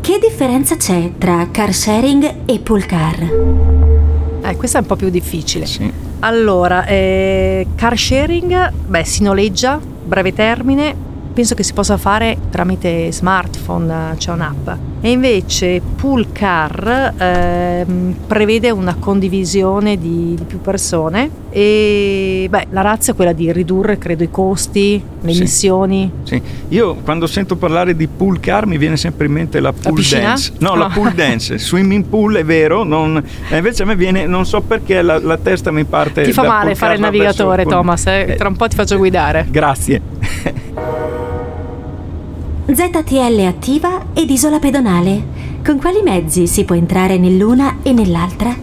Che 0.00 0.18
differenza 0.20 0.76
c'è 0.76 1.10
tra 1.18 1.48
car 1.50 1.74
sharing 1.74 2.34
e 2.44 2.60
pool 2.60 2.86
car? 2.86 3.83
Eh, 4.44 4.56
questa 4.56 4.78
è 4.78 4.80
un 4.82 4.86
po' 4.86 4.96
più 4.96 5.08
difficile. 5.08 5.64
Sì. 5.64 5.90
Allora, 6.20 6.84
eh, 6.84 7.66
car 7.74 7.96
sharing, 7.96 8.72
beh, 8.86 9.04
si 9.04 9.22
noleggia, 9.22 9.78
breve 9.78 10.32
termine, 10.32 10.94
penso 11.32 11.54
che 11.54 11.62
si 11.62 11.72
possa 11.72 11.96
fare 11.96 12.36
tramite 12.50 13.10
smartphone, 13.10 13.43
c'è 13.66 14.30
un'app. 14.30 14.68
E 15.00 15.10
invece 15.10 15.80
Pool 15.96 16.32
Car 16.32 17.14
ehm, 17.16 18.14
prevede 18.26 18.70
una 18.70 18.96
condivisione 18.98 19.98
di, 19.98 20.34
di, 20.36 20.44
più 20.44 20.60
persone 20.60 21.28
e 21.50 22.46
beh, 22.48 22.68
la 22.70 22.80
razza 22.80 23.12
è 23.12 23.14
quella 23.14 23.32
di 23.32 23.52
ridurre, 23.52 23.98
credo, 23.98 24.22
i 24.22 24.30
costi, 24.30 25.02
le 25.20 25.32
Sì. 25.32 25.38
emissioni. 25.38 26.10
Sì. 26.22 26.40
Io 26.68 26.94
quando 26.96 27.26
sento 27.26 27.56
parlare 27.56 27.94
di 27.94 28.06
pool 28.08 28.40
car 28.40 28.66
mi 28.66 28.78
viene 28.78 28.96
sempre 28.96 29.26
in 29.26 29.32
mente 29.32 29.60
la 29.60 29.72
pool 29.72 29.94
piscina? 29.94 30.20
dance. 30.28 30.52
No, 30.58 30.74
la 30.74 30.86
No. 30.86 30.92
pool 30.94 31.12
dance. 31.12 31.58
Swimming 31.60 32.04
pool 32.04 32.36
è 32.36 32.44
vero, 32.44 32.82
non- 32.82 33.22
e 33.50 33.56
invece 33.56 33.82
a 33.82 33.86
me 33.86 33.96
viene, 33.96 34.26
non 34.26 34.46
so 34.46 34.60
perché 34.62 35.02
la, 35.02 35.18
la 35.18 35.36
testa 35.36 35.70
mi 35.70 35.84
parte. 35.84 36.22
Ti 36.22 36.32
fa 36.32 36.44
male 36.44 36.74
fare 36.74 36.94
il 36.94 37.00
verso 37.00 37.12
navigatore, 37.16 37.62
pool- 37.64 37.74
Thomas, 37.74 38.06
eh? 38.06 38.26
Eh, 38.30 38.34
tra 38.36 38.48
un 38.48 38.56
po' 38.56 38.66
ti 38.68 38.76
faccio 38.76 38.96
guidare. 38.96 39.46
Grazie. 39.50 40.00
ZTL 42.66 43.40
attiva 43.40 44.06
ed 44.14 44.30
isola 44.30 44.58
pedonale. 44.58 45.22
Con 45.62 45.76
quali 45.76 46.00
mezzi 46.02 46.46
si 46.46 46.64
può 46.64 46.74
entrare 46.74 47.18
nell'una 47.18 47.80
e 47.82 47.92
nell'altra? 47.92 48.56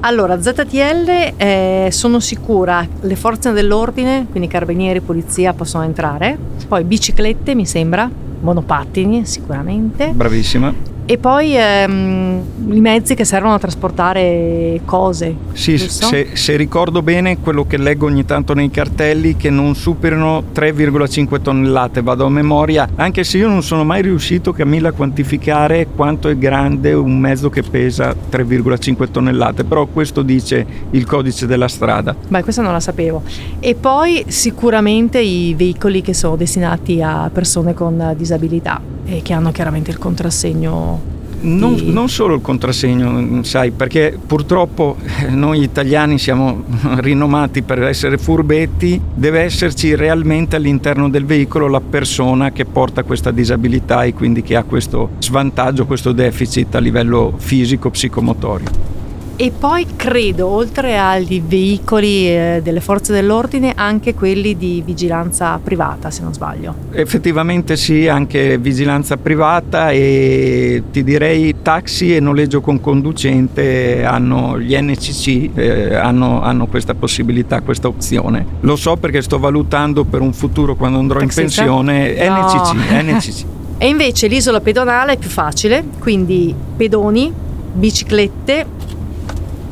Allora, 0.00 0.40
ZTL 0.40 1.34
eh, 1.36 1.88
sono 1.90 2.18
sicura, 2.18 2.86
le 3.02 3.14
forze 3.14 3.52
dell'ordine, 3.52 4.26
quindi 4.30 4.48
carabinieri, 4.48 5.02
polizia 5.02 5.52
possono 5.52 5.84
entrare, 5.84 6.38
poi 6.66 6.82
biciclette 6.84 7.54
mi 7.54 7.66
sembra, 7.66 8.10
monopattini 8.40 9.26
sicuramente, 9.26 10.08
Bravissima. 10.08 10.97
E 11.10 11.16
poi 11.16 11.56
ehm, 11.56 12.42
i 12.68 12.80
mezzi 12.80 13.14
che 13.14 13.24
servono 13.24 13.54
a 13.54 13.58
trasportare 13.58 14.82
cose. 14.84 15.34
Sì, 15.54 15.78
se, 15.78 16.28
se 16.34 16.56
ricordo 16.56 17.00
bene 17.00 17.38
quello 17.38 17.66
che 17.66 17.78
leggo 17.78 18.04
ogni 18.04 18.26
tanto 18.26 18.52
nei 18.52 18.70
cartelli 18.70 19.34
che 19.34 19.48
non 19.48 19.74
superino 19.74 20.42
3,5 20.54 21.40
tonnellate, 21.40 22.02
vado 22.02 22.26
a 22.26 22.28
memoria, 22.28 22.86
anche 22.96 23.24
se 23.24 23.38
io 23.38 23.48
non 23.48 23.62
sono 23.62 23.84
mai 23.84 24.02
riuscito 24.02 24.52
Camilla 24.52 24.90
a 24.90 24.92
quantificare 24.92 25.86
quanto 25.96 26.28
è 26.28 26.36
grande 26.36 26.92
un 26.92 27.18
mezzo 27.18 27.48
che 27.48 27.62
pesa 27.62 28.14
3,5 28.30 29.10
tonnellate, 29.10 29.64
però 29.64 29.86
questo 29.86 30.20
dice 30.20 30.66
il 30.90 31.06
codice 31.06 31.46
della 31.46 31.68
strada. 31.68 32.14
Beh, 32.28 32.42
questa 32.42 32.60
non 32.60 32.72
la 32.72 32.80
sapevo. 32.80 33.22
E 33.60 33.74
poi 33.74 34.24
sicuramente 34.26 35.20
i 35.20 35.54
veicoli 35.56 36.02
che 36.02 36.12
sono 36.12 36.36
destinati 36.36 37.00
a 37.00 37.30
persone 37.32 37.72
con 37.72 38.12
disabilità 38.14 38.78
e 39.06 39.22
che 39.22 39.32
hanno 39.32 39.52
chiaramente 39.52 39.90
il 39.90 39.96
contrassegno. 39.96 40.97
Non, 41.40 41.74
non 41.84 42.08
solo 42.08 42.34
il 42.34 42.40
contrassegno, 42.40 43.42
sai, 43.44 43.70
perché 43.70 44.18
purtroppo 44.24 44.96
eh, 45.20 45.30
noi 45.30 45.62
italiani 45.62 46.18
siamo 46.18 46.64
rinomati 46.98 47.62
per 47.62 47.82
essere 47.82 48.18
furbetti, 48.18 49.00
deve 49.14 49.40
esserci 49.40 49.94
realmente 49.94 50.56
all'interno 50.56 51.08
del 51.08 51.24
veicolo 51.24 51.68
la 51.68 51.80
persona 51.80 52.50
che 52.50 52.64
porta 52.64 53.04
questa 53.04 53.30
disabilità 53.30 54.02
e 54.02 54.14
quindi 54.14 54.42
che 54.42 54.56
ha 54.56 54.64
questo 54.64 55.10
svantaggio, 55.18 55.86
questo 55.86 56.12
deficit 56.12 56.74
a 56.74 56.80
livello 56.80 57.34
fisico, 57.36 57.90
psicomotorio. 57.90 58.97
E 59.40 59.52
poi 59.56 59.86
credo, 59.94 60.48
oltre 60.48 60.98
agli 60.98 61.40
veicoli 61.40 62.28
eh, 62.28 62.60
delle 62.60 62.80
forze 62.80 63.12
dell'ordine, 63.12 63.72
anche 63.76 64.12
quelli 64.12 64.56
di 64.56 64.82
vigilanza 64.84 65.60
privata, 65.62 66.10
se 66.10 66.22
non 66.22 66.34
sbaglio. 66.34 66.74
Effettivamente 66.90 67.76
sì, 67.76 68.08
anche 68.08 68.58
vigilanza 68.58 69.16
privata 69.16 69.92
e 69.92 70.82
ti 70.90 71.04
direi 71.04 71.54
taxi 71.62 72.16
e 72.16 72.18
noleggio 72.18 72.60
con 72.60 72.80
conducente 72.80 74.04
hanno 74.04 74.58
gli 74.58 74.76
NCC 74.76 75.50
eh, 75.54 75.94
hanno, 75.94 76.42
hanno 76.42 76.66
questa 76.66 76.94
possibilità, 76.94 77.60
questa 77.60 77.86
opzione. 77.86 78.44
Lo 78.62 78.74
so 78.74 78.96
perché 78.96 79.22
sto 79.22 79.38
valutando 79.38 80.02
per 80.02 80.20
un 80.20 80.32
futuro 80.32 80.74
quando 80.74 80.98
andrò 80.98 81.20
Taxista? 81.20 81.62
in 81.62 81.68
pensione 81.68 82.28
No. 82.28 82.40
NCC, 82.42 83.02
NCC. 83.02 83.44
E 83.80 83.86
invece 83.86 84.26
l'isola 84.26 84.60
pedonale 84.60 85.12
è 85.12 85.16
più 85.16 85.28
facile, 85.28 85.84
quindi 86.00 86.52
pedoni, 86.76 87.32
biciclette, 87.72 88.66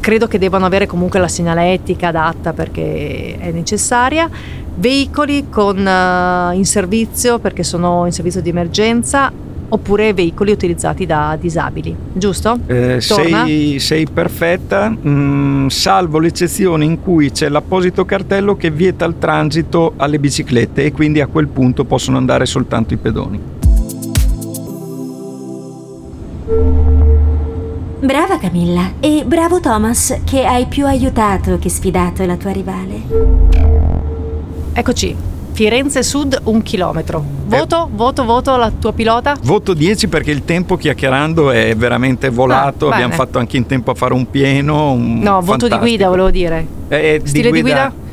credo 0.07 0.29
che 0.29 0.38
debbano 0.38 0.66
avere 0.66 0.87
comunque 0.87 1.19
la 1.19 1.27
segnaletica 1.27 2.07
adatta 2.07 2.53
perché 2.53 3.37
è 3.40 3.51
necessaria, 3.51 4.31
veicoli 4.77 5.49
con, 5.51 5.85
eh, 5.85 6.55
in 6.55 6.64
servizio 6.64 7.40
perché 7.40 7.64
sono 7.64 8.07
in 8.07 8.12
servizio 8.12 8.40
di 8.40 8.51
emergenza 8.51 9.33
oppure 9.69 10.14
veicoli 10.14 10.53
utilizzati 10.53 11.07
da 11.07 11.37
disabili, 11.40 11.92
giusto? 12.12 12.57
Eh, 12.69 13.01
sei, 13.01 13.81
sei 13.81 14.07
perfetta, 14.07 14.90
mm, 14.90 15.66
salvo 15.66 16.21
l'eccezione 16.21 16.85
in 16.85 17.03
cui 17.03 17.33
c'è 17.33 17.49
l'apposito 17.49 18.05
cartello 18.05 18.55
che 18.55 18.71
vieta 18.71 19.05
il 19.07 19.16
transito 19.19 19.95
alle 19.97 20.21
biciclette 20.21 20.85
e 20.85 20.92
quindi 20.92 21.21
a 21.21 21.27
quel 21.27 21.49
punto 21.49 21.85
possono 21.85 22.16
andare 22.16 22.47
soltanto 22.47 22.95
i 22.95 22.97
pedoni. 22.97 23.55
Brava 28.07 28.38
Camilla 28.38 28.92
e 29.01 29.25
bravo 29.27 29.59
Thomas 29.59 30.21
che 30.25 30.45
hai 30.45 30.66
più 30.66 30.87
aiutato 30.87 31.59
che 31.59 31.69
sfidato 31.69 32.25
la 32.25 32.37
tua 32.37 32.53
rivale. 32.53 33.03
Eccoci, 34.73 35.16
Firenze 35.51 36.05
Sud 36.05 36.38
un 36.45 36.62
chilometro. 36.62 37.21
Voto, 37.47 37.88
voto, 37.92 38.25
voto 38.25 38.57
la 38.57 38.71
tua 38.71 38.92
pilota? 38.92 39.37
Voto 39.42 39.75
10 39.75 40.07
perché 40.07 40.31
il 40.31 40.45
tempo 40.45 40.77
chiacchierando 40.77 41.51
è 41.51 41.75
veramente 41.75 42.29
volato, 42.29 42.88
Ah, 42.90 42.95
abbiamo 42.95 43.14
fatto 43.14 43.38
anche 43.40 43.57
in 43.57 43.66
tempo 43.66 43.90
a 43.90 43.95
fare 43.95 44.14
un 44.14 44.31
pieno. 44.31 44.92
un 44.92 45.19
No, 45.19 45.40
voto 45.40 45.66
di 45.66 45.71
fantastico. 45.73 45.79
guida 45.81 46.09
volevo 46.09 46.31
dire. 46.31 46.66
Eh, 46.88 47.21
Stile 47.25 47.51
di 47.51 47.61
guida? 47.61 47.87
di 47.88 47.95
guida 47.97 48.06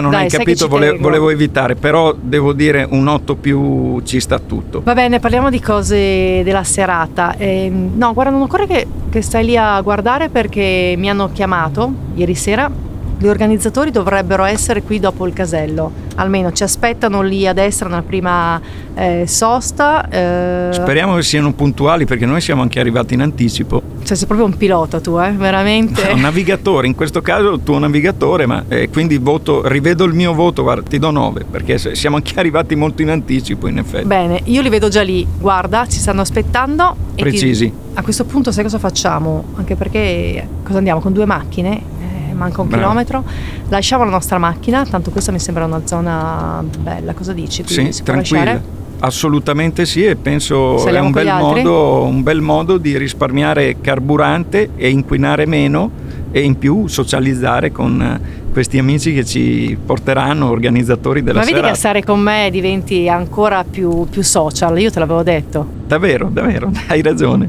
non 0.00 0.10
Dai, 0.10 0.22
hai 0.24 0.28
capito, 0.28 0.68
vole- 0.68 0.96
volevo 0.96 1.30
evitare, 1.30 1.74
però 1.74 2.14
devo 2.18 2.52
dire 2.52 2.86
un 2.88 3.06
8 3.06 3.34
più 3.36 4.00
ci 4.02 4.20
sta 4.20 4.38
tutto. 4.38 4.80
Va 4.84 4.94
bene, 4.94 5.18
parliamo 5.18 5.50
di 5.50 5.60
cose 5.60 6.42
della 6.44 6.64
serata. 6.64 7.36
Ehm, 7.36 7.92
no, 7.96 8.12
guarda, 8.12 8.30
non 8.30 8.42
occorre 8.42 8.66
che, 8.66 8.86
che 9.10 9.22
stai 9.22 9.44
lì 9.44 9.56
a 9.56 9.80
guardare 9.80 10.28
perché 10.28 10.94
mi 10.96 11.10
hanno 11.10 11.30
chiamato 11.32 11.92
ieri 12.14 12.34
sera. 12.34 12.70
Gli 13.20 13.26
organizzatori 13.26 13.90
dovrebbero 13.90 14.44
essere 14.44 14.80
qui 14.82 15.00
dopo 15.00 15.26
il 15.26 15.32
casello, 15.32 15.90
almeno 16.14 16.52
ci 16.52 16.62
aspettano 16.62 17.20
lì 17.20 17.48
a 17.48 17.52
destra 17.52 17.88
nella 17.88 18.02
prima 18.02 18.60
eh, 18.94 19.24
sosta. 19.26 20.08
eh, 20.08 20.68
Speriamo 20.72 21.16
che 21.16 21.22
siano 21.22 21.52
puntuali 21.52 22.04
perché 22.04 22.26
noi 22.26 22.40
siamo 22.40 22.62
anche 22.62 22.78
arrivati 22.78 23.14
in 23.14 23.22
anticipo. 23.22 23.82
Cioè, 24.04 24.16
sei 24.16 24.26
proprio 24.28 24.46
un 24.46 24.56
pilota 24.56 25.00
tu, 25.00 25.18
eh? 25.18 25.32
Veramente. 25.32 26.08
Un 26.14 26.20
navigatore, 26.20 26.86
in 26.86 26.94
questo 26.94 27.20
caso 27.20 27.54
il 27.54 27.60
tuo 27.64 27.78
navigatore, 27.80 28.46
ma 28.46 28.62
eh, 28.68 28.88
quindi 28.88 29.18
voto, 29.18 29.66
rivedo 29.66 30.04
il 30.04 30.14
mio 30.14 30.32
voto, 30.32 30.62
guarda, 30.62 30.88
ti 30.88 30.98
do 31.00 31.10
9 31.10 31.44
perché 31.50 31.76
siamo 31.76 32.14
anche 32.16 32.34
arrivati 32.38 32.76
molto 32.76 33.02
in 33.02 33.10
anticipo 33.10 33.66
in 33.66 33.78
effetti. 33.78 34.06
Bene, 34.06 34.40
io 34.44 34.62
li 34.62 34.68
vedo 34.68 34.88
già 34.88 35.02
lì, 35.02 35.26
guarda, 35.40 35.86
ci 35.88 35.98
stanno 35.98 36.20
aspettando. 36.20 36.94
e 37.14 37.16
ti- 37.16 37.22
Precisi. 37.22 37.72
a 37.94 38.02
questo 38.02 38.24
punto 38.24 38.52
sai 38.52 38.62
cosa 38.62 38.78
facciamo? 38.78 39.42
Anche 39.56 39.74
perché 39.74 40.46
cosa 40.62 40.78
andiamo 40.78 41.00
con 41.00 41.12
due 41.12 41.26
macchine? 41.26 41.96
Manca 42.32 42.60
un 42.62 42.68
Bravo. 42.68 42.82
chilometro. 42.82 43.24
Lasciamo 43.68 44.04
la 44.04 44.10
nostra 44.10 44.38
macchina, 44.38 44.84
tanto 44.84 45.10
questa 45.10 45.32
mi 45.32 45.38
sembra 45.38 45.64
una 45.64 45.82
zona 45.84 46.64
bella, 46.80 47.12
cosa 47.14 47.32
dici? 47.32 47.62
Quindi 47.64 47.92
Sì, 47.92 48.02
tranquilla. 48.02 48.38
lasciare? 48.44 48.76
Assolutamente 49.00 49.86
sì 49.86 50.04
e 50.04 50.16
penso 50.16 50.74
è 50.76 50.78
Saliamo 50.80 51.06
un 51.06 51.12
con 51.12 51.22
bel, 51.22 51.32
modo, 51.38 52.02
un 52.02 52.22
bel 52.24 52.40
modo 52.40 52.78
di 52.78 52.98
risparmiare 52.98 53.76
carburante 53.80 54.70
e 54.74 54.88
inquinare 54.90 55.46
meno 55.46 55.88
e 56.32 56.40
in 56.40 56.58
più 56.58 56.88
socializzare 56.88 57.70
con 57.70 58.02
eh, 58.02 58.46
questi 58.52 58.76
amici 58.76 59.14
che 59.14 59.24
ci 59.24 59.78
porteranno, 59.86 60.50
organizzatori 60.50 61.22
della 61.22 61.38
Ma 61.38 61.44
vedi 61.44 61.54
serata. 61.54 61.72
che 61.72 61.78
stare 61.78 62.02
con 62.02 62.18
me 62.18 62.48
diventi 62.50 63.08
ancora 63.08 63.62
più, 63.62 64.04
più 64.10 64.22
social, 64.24 64.76
io 64.80 64.90
te 64.90 64.98
l'avevo 64.98 65.22
detto. 65.22 65.64
Davvero, 65.86 66.28
davvero, 66.28 66.68
hai 66.88 67.00
ragione. 67.00 67.48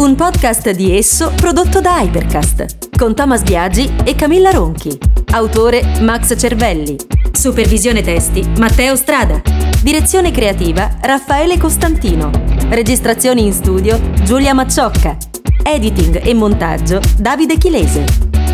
Un 0.00 0.14
podcast 0.14 0.70
di 0.70 0.96
esso 0.96 1.30
prodotto 1.36 1.82
da 1.82 2.00
Hypercast 2.00 2.96
con 2.96 3.14
Thomas 3.14 3.42
Biagi 3.42 3.96
e 4.02 4.14
Camilla 4.14 4.50
Ronchi. 4.50 4.98
Autore 5.32 6.00
Max 6.00 6.34
Cervelli. 6.38 6.96
Supervisione 7.30 8.00
testi 8.00 8.42
Matteo 8.56 8.96
Strada. 8.96 9.42
Direzione 9.82 10.30
creativa 10.30 10.90
Raffaele 11.02 11.58
Costantino. 11.58 12.30
Registrazioni 12.70 13.44
in 13.44 13.52
studio 13.52 14.00
Giulia 14.24 14.54
Macciocca. 14.54 15.18
Editing 15.62 16.26
e 16.26 16.32
montaggio 16.32 16.98
Davide 17.18 17.58
Chilese. 17.58 18.06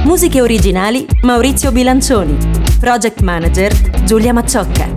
Musiche 0.03 0.41
originali 0.41 1.07
Maurizio 1.23 1.71
Bilancioni. 1.71 2.37
Project 2.81 3.21
Manager 3.21 3.73
Giulia 4.03 4.33
Macciocca. 4.33 4.96